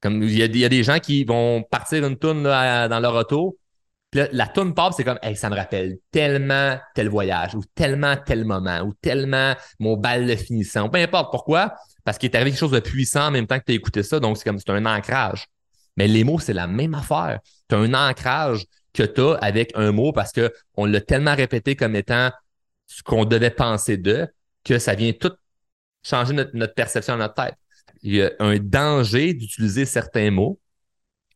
Comme 0.00 0.22
il 0.22 0.38
y, 0.38 0.42
a, 0.64 0.68
des 0.68 0.82
gens 0.82 0.98
qui 0.98 1.24
vont 1.24 1.62
partir 1.62 2.06
une 2.06 2.16
tourne 2.16 2.42
dans 2.42 3.00
leur 3.00 3.14
auto, 3.14 3.58
là, 4.14 4.28
la 4.32 4.46
tourne 4.46 4.74
pop, 4.74 4.92
c'est 4.96 5.04
comme, 5.04 5.18
hey, 5.22 5.36
ça 5.36 5.50
me 5.50 5.56
rappelle 5.56 5.98
tellement 6.10 6.78
tel 6.94 7.08
voyage, 7.08 7.54
ou 7.54 7.62
tellement 7.74 8.16
tel 8.16 8.44
moment, 8.44 8.80
ou 8.80 8.94
tellement 9.00 9.54
mon 9.78 9.96
bal 9.96 10.26
de 10.26 10.34
finissant, 10.36 10.88
peu 10.88 10.98
importe 10.98 11.30
pourquoi, 11.30 11.74
parce 12.04 12.18
qu'il 12.18 12.30
est 12.30 12.34
arrivé 12.34 12.50
quelque 12.50 12.60
chose 12.60 12.70
de 12.70 12.80
puissant 12.80 13.26
en 13.26 13.30
même 13.30 13.46
temps 13.46 13.58
que 13.58 13.64
tu 13.66 13.72
as 13.72 13.74
écouté 13.74 14.02
ça, 14.02 14.20
donc 14.20 14.38
c'est 14.38 14.44
comme, 14.44 14.58
c'est 14.58 14.70
un 14.70 14.86
ancrage. 14.86 15.46
Mais 15.96 16.08
les 16.08 16.24
mots, 16.24 16.38
c'est 16.38 16.54
la 16.54 16.66
même 16.66 16.94
affaire. 16.94 17.40
Tu 17.68 17.74
as 17.74 17.78
un 17.78 17.92
ancrage 17.94 18.64
que 18.94 19.02
tu 19.02 19.20
as 19.20 19.34
avec 19.42 19.72
un 19.74 19.92
mot 19.92 20.12
parce 20.12 20.32
qu'on 20.32 20.86
l'a 20.86 21.00
tellement 21.00 21.34
répété 21.34 21.76
comme 21.76 21.94
étant 21.94 22.30
ce 22.86 23.02
qu'on 23.02 23.24
devait 23.24 23.50
penser 23.50 23.96
de 23.96 24.26
que 24.64 24.78
ça 24.78 24.94
vient 24.94 25.12
tout 25.12 25.32
changer 26.02 26.32
notre, 26.32 26.50
notre 26.54 26.74
perception 26.74 27.14
dans 27.14 27.24
notre 27.24 27.34
tête. 27.34 27.54
Il 28.02 28.14
y 28.14 28.22
a 28.22 28.32
un 28.38 28.58
danger 28.58 29.34
d'utiliser 29.34 29.84
certains 29.84 30.30
mots. 30.30 30.58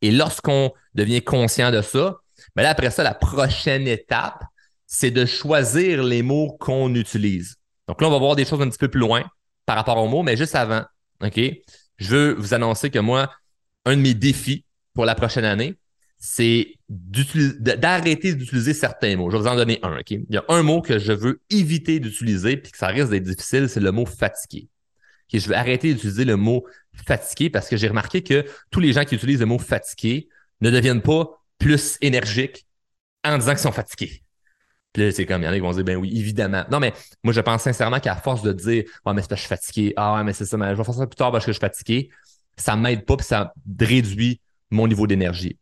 Et 0.02 0.10
lorsqu'on 0.10 0.72
devient 0.94 1.22
conscient 1.22 1.70
de 1.70 1.80
ça, 1.82 2.16
là, 2.56 2.70
après 2.70 2.90
ça, 2.90 3.02
la 3.02 3.14
prochaine 3.14 3.88
étape, 3.88 4.42
c'est 4.86 5.10
de 5.10 5.24
choisir 5.24 6.02
les 6.02 6.22
mots 6.22 6.56
qu'on 6.60 6.94
utilise. 6.94 7.56
Donc 7.88 8.00
là, 8.00 8.08
on 8.08 8.10
va 8.10 8.18
voir 8.18 8.36
des 8.36 8.44
choses 8.44 8.60
un 8.60 8.68
petit 8.68 8.78
peu 8.78 8.88
plus 8.88 9.00
loin 9.00 9.24
par 9.66 9.76
rapport 9.76 9.98
aux 9.98 10.08
mots, 10.08 10.22
mais 10.22 10.36
juste 10.36 10.54
avant, 10.54 10.84
OK? 11.22 11.40
Je 11.96 12.08
veux 12.08 12.34
vous 12.34 12.54
annoncer 12.54 12.90
que 12.90 12.98
moi, 12.98 13.30
un 13.84 13.96
de 13.96 14.02
mes 14.02 14.14
défis 14.14 14.64
pour 14.94 15.04
la 15.04 15.14
prochaine 15.14 15.44
année, 15.44 15.78
c'est 16.18 16.74
d'arrêter 16.88 18.34
d'utiliser 18.34 18.72
certains 18.72 19.16
mots. 19.16 19.30
Je 19.30 19.36
vais 19.36 19.42
vous 19.42 19.48
en 19.48 19.56
donner 19.56 19.78
un? 19.82 19.98
Il 20.08 20.24
y 20.30 20.38
a 20.38 20.44
un 20.48 20.62
mot 20.62 20.80
que 20.80 20.98
je 20.98 21.12
veux 21.12 21.40
éviter 21.50 22.00
d'utiliser 22.00 22.56
puis 22.56 22.72
que 22.72 22.78
ça 22.78 22.86
risque 22.86 23.10
d'être 23.10 23.24
difficile, 23.24 23.68
c'est 23.68 23.80
le 23.80 23.92
mot 23.92 24.06
fatigué. 24.06 24.68
Je 25.38 25.48
veux 25.48 25.56
arrêter 25.56 25.92
d'utiliser 25.92 26.24
le 26.24 26.36
mot 26.36 26.64
fatigué 27.06 27.50
parce 27.50 27.68
que 27.68 27.76
j'ai 27.76 27.88
remarqué 27.88 28.22
que 28.22 28.44
tous 28.70 28.80
les 28.80 28.92
gens 28.92 29.04
qui 29.04 29.14
utilisent 29.14 29.40
le 29.40 29.46
mot 29.46 29.58
fatigué 29.58 30.28
ne 30.60 30.70
deviennent 30.70 31.02
pas 31.02 31.40
plus 31.58 31.98
énergiques 32.00 32.66
en 33.24 33.38
disant 33.38 33.52
qu'ils 33.52 33.60
sont 33.60 33.72
fatigués. 33.72 34.22
Puis 34.92 35.02
là, 35.02 35.10
c'est 35.10 35.26
comme, 35.26 35.42
il 35.42 35.46
y 35.46 35.48
en 35.48 35.50
a 35.50 35.54
qui 35.54 35.60
vont 35.60 35.72
dire, 35.72 35.84
ben 35.84 35.96
oui, 35.96 36.12
évidemment. 36.16 36.64
Non, 36.70 36.78
mais 36.78 36.92
moi, 37.24 37.32
je 37.32 37.40
pense 37.40 37.62
sincèrement 37.62 37.98
qu'à 37.98 38.14
force 38.14 38.42
de 38.42 38.52
dire, 38.52 38.84
ouais, 39.04 39.12
mais 39.12 39.22
c'est 39.22 39.28
parce 39.28 39.40
que 39.40 39.48
je 39.48 39.48
suis 39.48 39.48
fatigué. 39.48 39.92
Ah, 39.96 40.14
ouais, 40.14 40.24
mais 40.24 40.32
c'est 40.32 40.44
ça, 40.44 40.56
mais 40.56 40.70
je 40.70 40.74
vais 40.76 40.84
faire 40.84 40.94
ça 40.94 41.06
plus 41.06 41.16
tard 41.16 41.32
parce 41.32 41.44
que 41.44 41.50
je 41.50 41.56
suis 41.56 41.60
fatigué. 41.60 42.10
Ça 42.56 42.76
m'aide 42.76 43.04
pas 43.04 43.16
puis 43.16 43.26
ça 43.26 43.52
réduit 43.80 44.40
mon 44.70 44.86
niveau 44.86 45.08
d'énergie. 45.08 45.58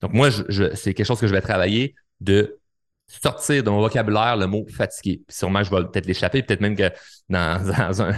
Donc, 0.00 0.14
moi, 0.14 0.30
c'est 0.30 0.94
quelque 0.94 1.04
chose 1.06 1.20
que 1.20 1.26
je 1.26 1.32
vais 1.32 1.42
travailler 1.42 1.94
de 2.20 2.58
sortir 3.06 3.62
de 3.62 3.68
mon 3.68 3.80
vocabulaire 3.80 4.38
le 4.38 4.46
mot 4.46 4.64
fatigué. 4.70 5.20
Puis 5.26 5.36
sûrement, 5.36 5.62
je 5.62 5.70
vais 5.70 5.82
peut-être 5.84 6.06
l'échapper, 6.06 6.42
peut-être 6.42 6.62
même 6.62 6.76
que 6.76 6.90
dans, 7.28 7.62
dans 7.78 8.02
un, 8.02 8.14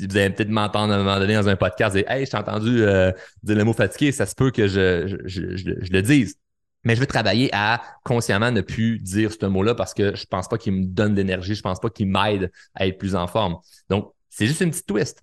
vous 0.00 0.16
allez 0.16 0.30
peut-être 0.30 0.48
m'entendre 0.48 0.92
à 0.92 0.96
un 0.96 0.98
moment 0.98 1.18
donné 1.18 1.34
dans 1.34 1.48
un 1.48 1.56
podcast 1.56 1.96
dire 1.96 2.08
Hey, 2.10 2.24
je 2.24 2.30
t'ai 2.30 2.36
entendu 2.36 2.82
euh, 2.82 3.12
dire 3.42 3.56
le 3.56 3.64
mot 3.64 3.72
fatigué, 3.72 4.12
ça 4.12 4.26
se 4.26 4.34
peut 4.34 4.50
que 4.50 4.68
je, 4.68 5.06
je, 5.26 5.56
je, 5.56 5.56
je, 5.56 5.92
le 5.92 6.02
dise. 6.02 6.36
Mais 6.84 6.94
je 6.94 7.00
veux 7.00 7.06
travailler 7.06 7.50
à 7.52 7.82
consciemment 8.04 8.50
ne 8.52 8.60
plus 8.60 8.98
dire 9.00 9.32
ce 9.32 9.46
mot-là 9.46 9.74
parce 9.74 9.94
que 9.94 10.14
je 10.14 10.26
pense 10.26 10.48
pas 10.48 10.58
qu'il 10.58 10.72
me 10.72 10.84
donne 10.84 11.14
d'énergie, 11.14 11.54
je 11.54 11.62
pense 11.62 11.80
pas 11.80 11.90
qu'il 11.90 12.08
m'aide 12.08 12.52
à 12.74 12.86
être 12.86 12.98
plus 12.98 13.14
en 13.16 13.26
forme. 13.26 13.56
Donc, 13.88 14.12
c'est 14.30 14.46
juste 14.46 14.60
une 14.60 14.70
petite 14.70 14.86
twist. 14.86 15.22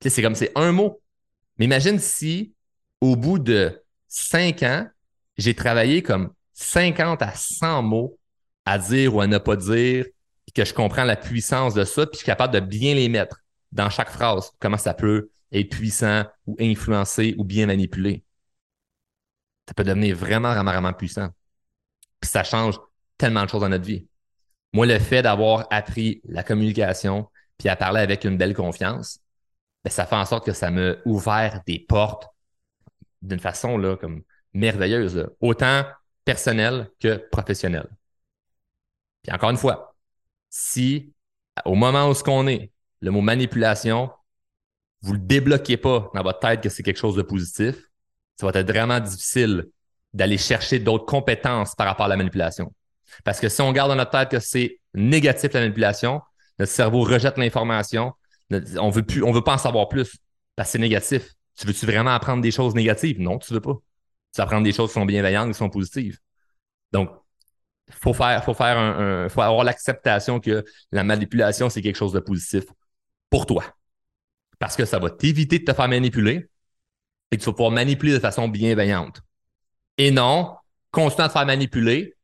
C'est 0.00 0.22
comme 0.22 0.34
c'est 0.34 0.52
un 0.54 0.72
mot. 0.72 1.00
Mais 1.58 1.64
imagine 1.64 1.98
si, 1.98 2.54
au 3.00 3.16
bout 3.16 3.38
de 3.38 3.82
cinq 4.08 4.62
ans, 4.62 4.86
j'ai 5.36 5.54
travaillé 5.54 6.02
comme 6.02 6.32
50 6.54 7.22
à 7.22 7.32
100 7.34 7.82
mots 7.82 8.18
à 8.64 8.78
dire 8.78 9.14
ou 9.14 9.20
à 9.20 9.26
ne 9.26 9.38
pas 9.38 9.56
dire, 9.56 10.06
que 10.54 10.64
je 10.64 10.74
comprends 10.74 11.04
la 11.04 11.16
puissance 11.16 11.74
de 11.74 11.84
ça, 11.84 12.06
puis 12.06 12.14
je 12.14 12.18
suis 12.18 12.26
capable 12.26 12.52
de 12.54 12.60
bien 12.60 12.94
les 12.94 13.08
mettre 13.08 13.41
dans 13.72 13.90
chaque 13.90 14.10
phrase, 14.10 14.52
comment 14.60 14.78
ça 14.78 14.94
peut 14.94 15.30
être 15.50 15.70
puissant 15.70 16.24
ou 16.46 16.56
influencé 16.60 17.34
ou 17.38 17.44
bien 17.44 17.66
manipulé 17.66 18.24
ça 19.66 19.74
peut 19.74 19.84
devenir 19.84 20.16
vraiment, 20.16 20.52
vraiment, 20.52 20.72
vraiment 20.72 20.92
puissant. 20.92 21.28
Puis 22.20 22.30
ça 22.30 22.44
change 22.44 22.78
tellement 23.16 23.44
de 23.44 23.48
choses 23.48 23.60
dans 23.60 23.68
notre 23.68 23.84
vie. 23.84 24.06
Moi, 24.72 24.86
le 24.86 24.98
fait 24.98 25.22
d'avoir 25.22 25.66
appris 25.70 26.20
la 26.24 26.42
communication 26.42 27.28
puis 27.58 27.68
à 27.68 27.76
parler 27.76 28.00
avec 28.00 28.24
une 28.24 28.36
belle 28.36 28.54
confiance, 28.54 29.20
ben, 29.84 29.90
ça 29.90 30.06
fait 30.06 30.16
en 30.16 30.24
sorte 30.24 30.46
que 30.46 30.52
ça 30.52 30.70
m'a 30.70 30.94
ouvert 31.04 31.62
des 31.66 31.78
portes 31.78 32.28
d'une 33.20 33.38
façon 33.38 33.78
là, 33.78 33.96
comme 33.96 34.22
merveilleuse, 34.52 35.28
autant 35.40 35.84
personnelle 36.24 36.90
que 37.00 37.16
professionnelle. 37.30 37.88
Puis 39.22 39.32
encore 39.32 39.50
une 39.50 39.56
fois, 39.56 39.94
si 40.50 41.12
au 41.64 41.74
moment 41.74 42.08
où 42.08 42.14
ce 42.14 42.24
qu'on 42.24 42.46
est, 42.46 42.71
le 43.02 43.10
mot 43.10 43.20
manipulation, 43.20 44.10
vous 45.02 45.12
le 45.12 45.18
débloquez 45.18 45.76
pas 45.76 46.10
dans 46.14 46.22
votre 46.22 46.38
tête 46.38 46.62
que 46.62 46.68
c'est 46.68 46.84
quelque 46.84 46.98
chose 46.98 47.16
de 47.16 47.22
positif, 47.22 47.74
ça 48.36 48.46
va 48.46 48.58
être 48.58 48.68
vraiment 48.68 49.00
difficile 49.00 49.66
d'aller 50.14 50.38
chercher 50.38 50.78
d'autres 50.78 51.04
compétences 51.04 51.74
par 51.74 51.88
rapport 51.88 52.06
à 52.06 52.08
la 52.08 52.16
manipulation. 52.16 52.72
Parce 53.24 53.40
que 53.40 53.48
si 53.48 53.60
on 53.60 53.72
garde 53.72 53.90
dans 53.90 53.96
notre 53.96 54.12
tête 54.12 54.30
que 54.30 54.38
c'est 54.38 54.80
négatif 54.94 55.52
la 55.52 55.60
manipulation, 55.60 56.22
notre 56.58 56.70
cerveau 56.70 57.02
rejette 57.02 57.38
l'information, 57.38 58.12
on 58.78 58.90
veut 58.90 59.02
plus, 59.02 59.22
on 59.24 59.32
veut 59.32 59.42
pas 59.42 59.54
en 59.54 59.58
savoir 59.58 59.88
plus 59.88 60.16
parce 60.54 60.68
que 60.68 60.72
c'est 60.72 60.78
négatif. 60.78 61.34
Tu 61.58 61.66
veux-tu 61.66 61.84
vraiment 61.86 62.10
apprendre 62.10 62.40
des 62.40 62.50
choses 62.50 62.74
négatives? 62.74 63.18
Non, 63.20 63.38
tu 63.38 63.52
veux 63.52 63.60
pas. 63.60 63.74
Tu 64.32 64.38
veux 64.38 64.42
apprendre 64.42 64.64
des 64.64 64.72
choses 64.72 64.90
qui 64.90 64.94
sont 64.94 65.06
bienveillantes, 65.06 65.48
qui 65.48 65.58
sont 65.58 65.70
positives. 65.70 66.18
Donc, 66.92 67.10
faut 67.90 68.14
faire, 68.14 68.44
faut 68.44 68.54
faire 68.54 68.78
un, 68.78 69.28
faut 69.28 69.42
avoir 69.42 69.64
l'acceptation 69.64 70.38
que 70.38 70.64
la 70.92 71.02
manipulation, 71.02 71.68
c'est 71.68 71.82
quelque 71.82 71.96
chose 71.96 72.12
de 72.12 72.20
positif 72.20 72.64
pour 73.32 73.46
toi. 73.46 73.64
Parce 74.58 74.76
que 74.76 74.84
ça 74.84 74.98
va 74.98 75.10
t'éviter 75.10 75.58
de 75.58 75.64
te 75.64 75.72
faire 75.72 75.88
manipuler, 75.88 76.48
et 77.30 77.36
que 77.38 77.42
tu 77.42 77.46
vas 77.46 77.52
pouvoir 77.52 77.70
manipuler 77.70 78.12
de 78.12 78.18
façon 78.18 78.46
bienveillante. 78.46 79.22
Et 79.96 80.10
non, 80.10 80.54
à 80.94 81.10
te 81.10 81.32
faire 81.32 81.46
manipuler, 81.46 82.14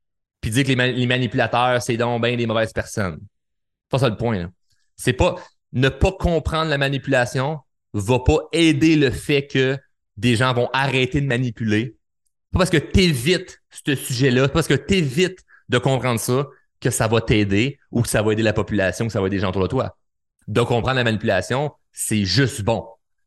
puis 0.43 0.51
dire 0.51 0.65
que 0.65 0.73
les, 0.73 1.07
manipulateurs, 1.07 1.83
c'est 1.83 1.97
donc 1.97 2.23
bien 2.23 2.37
des 2.37 2.47
mauvaises 2.47 2.75
personnes. 2.75 3.19
C'est 3.21 3.91
pas 3.91 3.99
ça 3.99 4.09
le 4.11 4.19
point. 4.19 4.51
C'est 4.97 5.15
pas 5.15 5.37
ne 5.73 5.89
pas 5.89 6.13
comprendre 6.13 6.69
la 6.69 6.79
manipulation 6.79 7.61
va 7.95 8.19
pas 8.19 8.41
aider 8.53 8.97
le 8.97 9.11
fait 9.11 9.47
que 9.47 9.79
des 10.19 10.37
gens 10.37 10.53
vont 10.53 10.69
arrêter 10.75 11.23
de 11.23 11.27
manipuler. 11.27 11.97
Pas 12.53 12.59
parce 12.59 12.71
que 12.71 12.77
tu 12.77 13.01
évites 13.01 13.63
ce 13.71 13.95
sujet-là, 13.95 14.49
parce 14.49 14.69
que 14.69 14.75
tu 14.75 14.95
évites 14.97 15.41
de 15.71 15.79
comprendre 15.79 16.21
ça 16.21 16.47
que 16.81 16.91
ça 16.91 17.09
va 17.09 17.23
t'aider 17.23 17.79
ou 17.91 18.03
que 18.03 18.09
ça 18.09 18.23
va 18.23 18.33
aider 18.33 18.43
la 18.43 18.53
population, 18.53 19.07
que 19.07 19.13
ça 19.13 19.23
va 19.23 19.27
aider 19.29 19.37
les 19.37 19.41
gens 19.41 19.49
autour 19.49 19.63
de 19.63 19.69
toi. 19.69 19.97
De 20.49 20.63
comprendre 20.63 20.97
la 20.97 21.05
manipulation, 21.05 21.73
c'est 21.93 22.25
juste 22.25 22.63
bon 22.63 22.87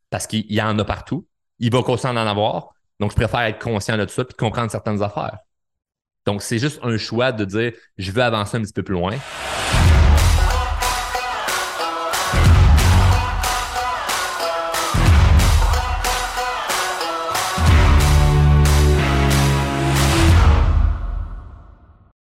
parce 0.09 0.27
qu'il 0.27 0.51
y 0.51 0.61
en 0.61 0.77
a 0.77 0.83
partout 0.83 1.25
il 1.61 1.71
va 1.71 1.83
conscient 1.83 2.13
d'en 2.13 2.27
avoir. 2.27 2.73
Donc, 2.99 3.11
je 3.11 3.15
préfère 3.15 3.41
être 3.41 3.59
conscient 3.59 3.97
de 3.97 4.03
tout 4.03 4.11
ça 4.11 4.23
et 4.23 4.33
comprendre 4.33 4.69
certaines 4.69 5.01
affaires. 5.01 5.37
Donc, 6.25 6.41
c'est 6.41 6.57
juste 6.57 6.79
un 6.83 6.97
choix 6.97 7.31
de 7.31 7.45
dire, 7.45 7.71
je 7.97 8.11
veux 8.11 8.21
avancer 8.21 8.57
un 8.57 8.61
petit 8.61 8.73
peu 8.73 8.83
plus 8.83 8.95
loin. 8.95 9.15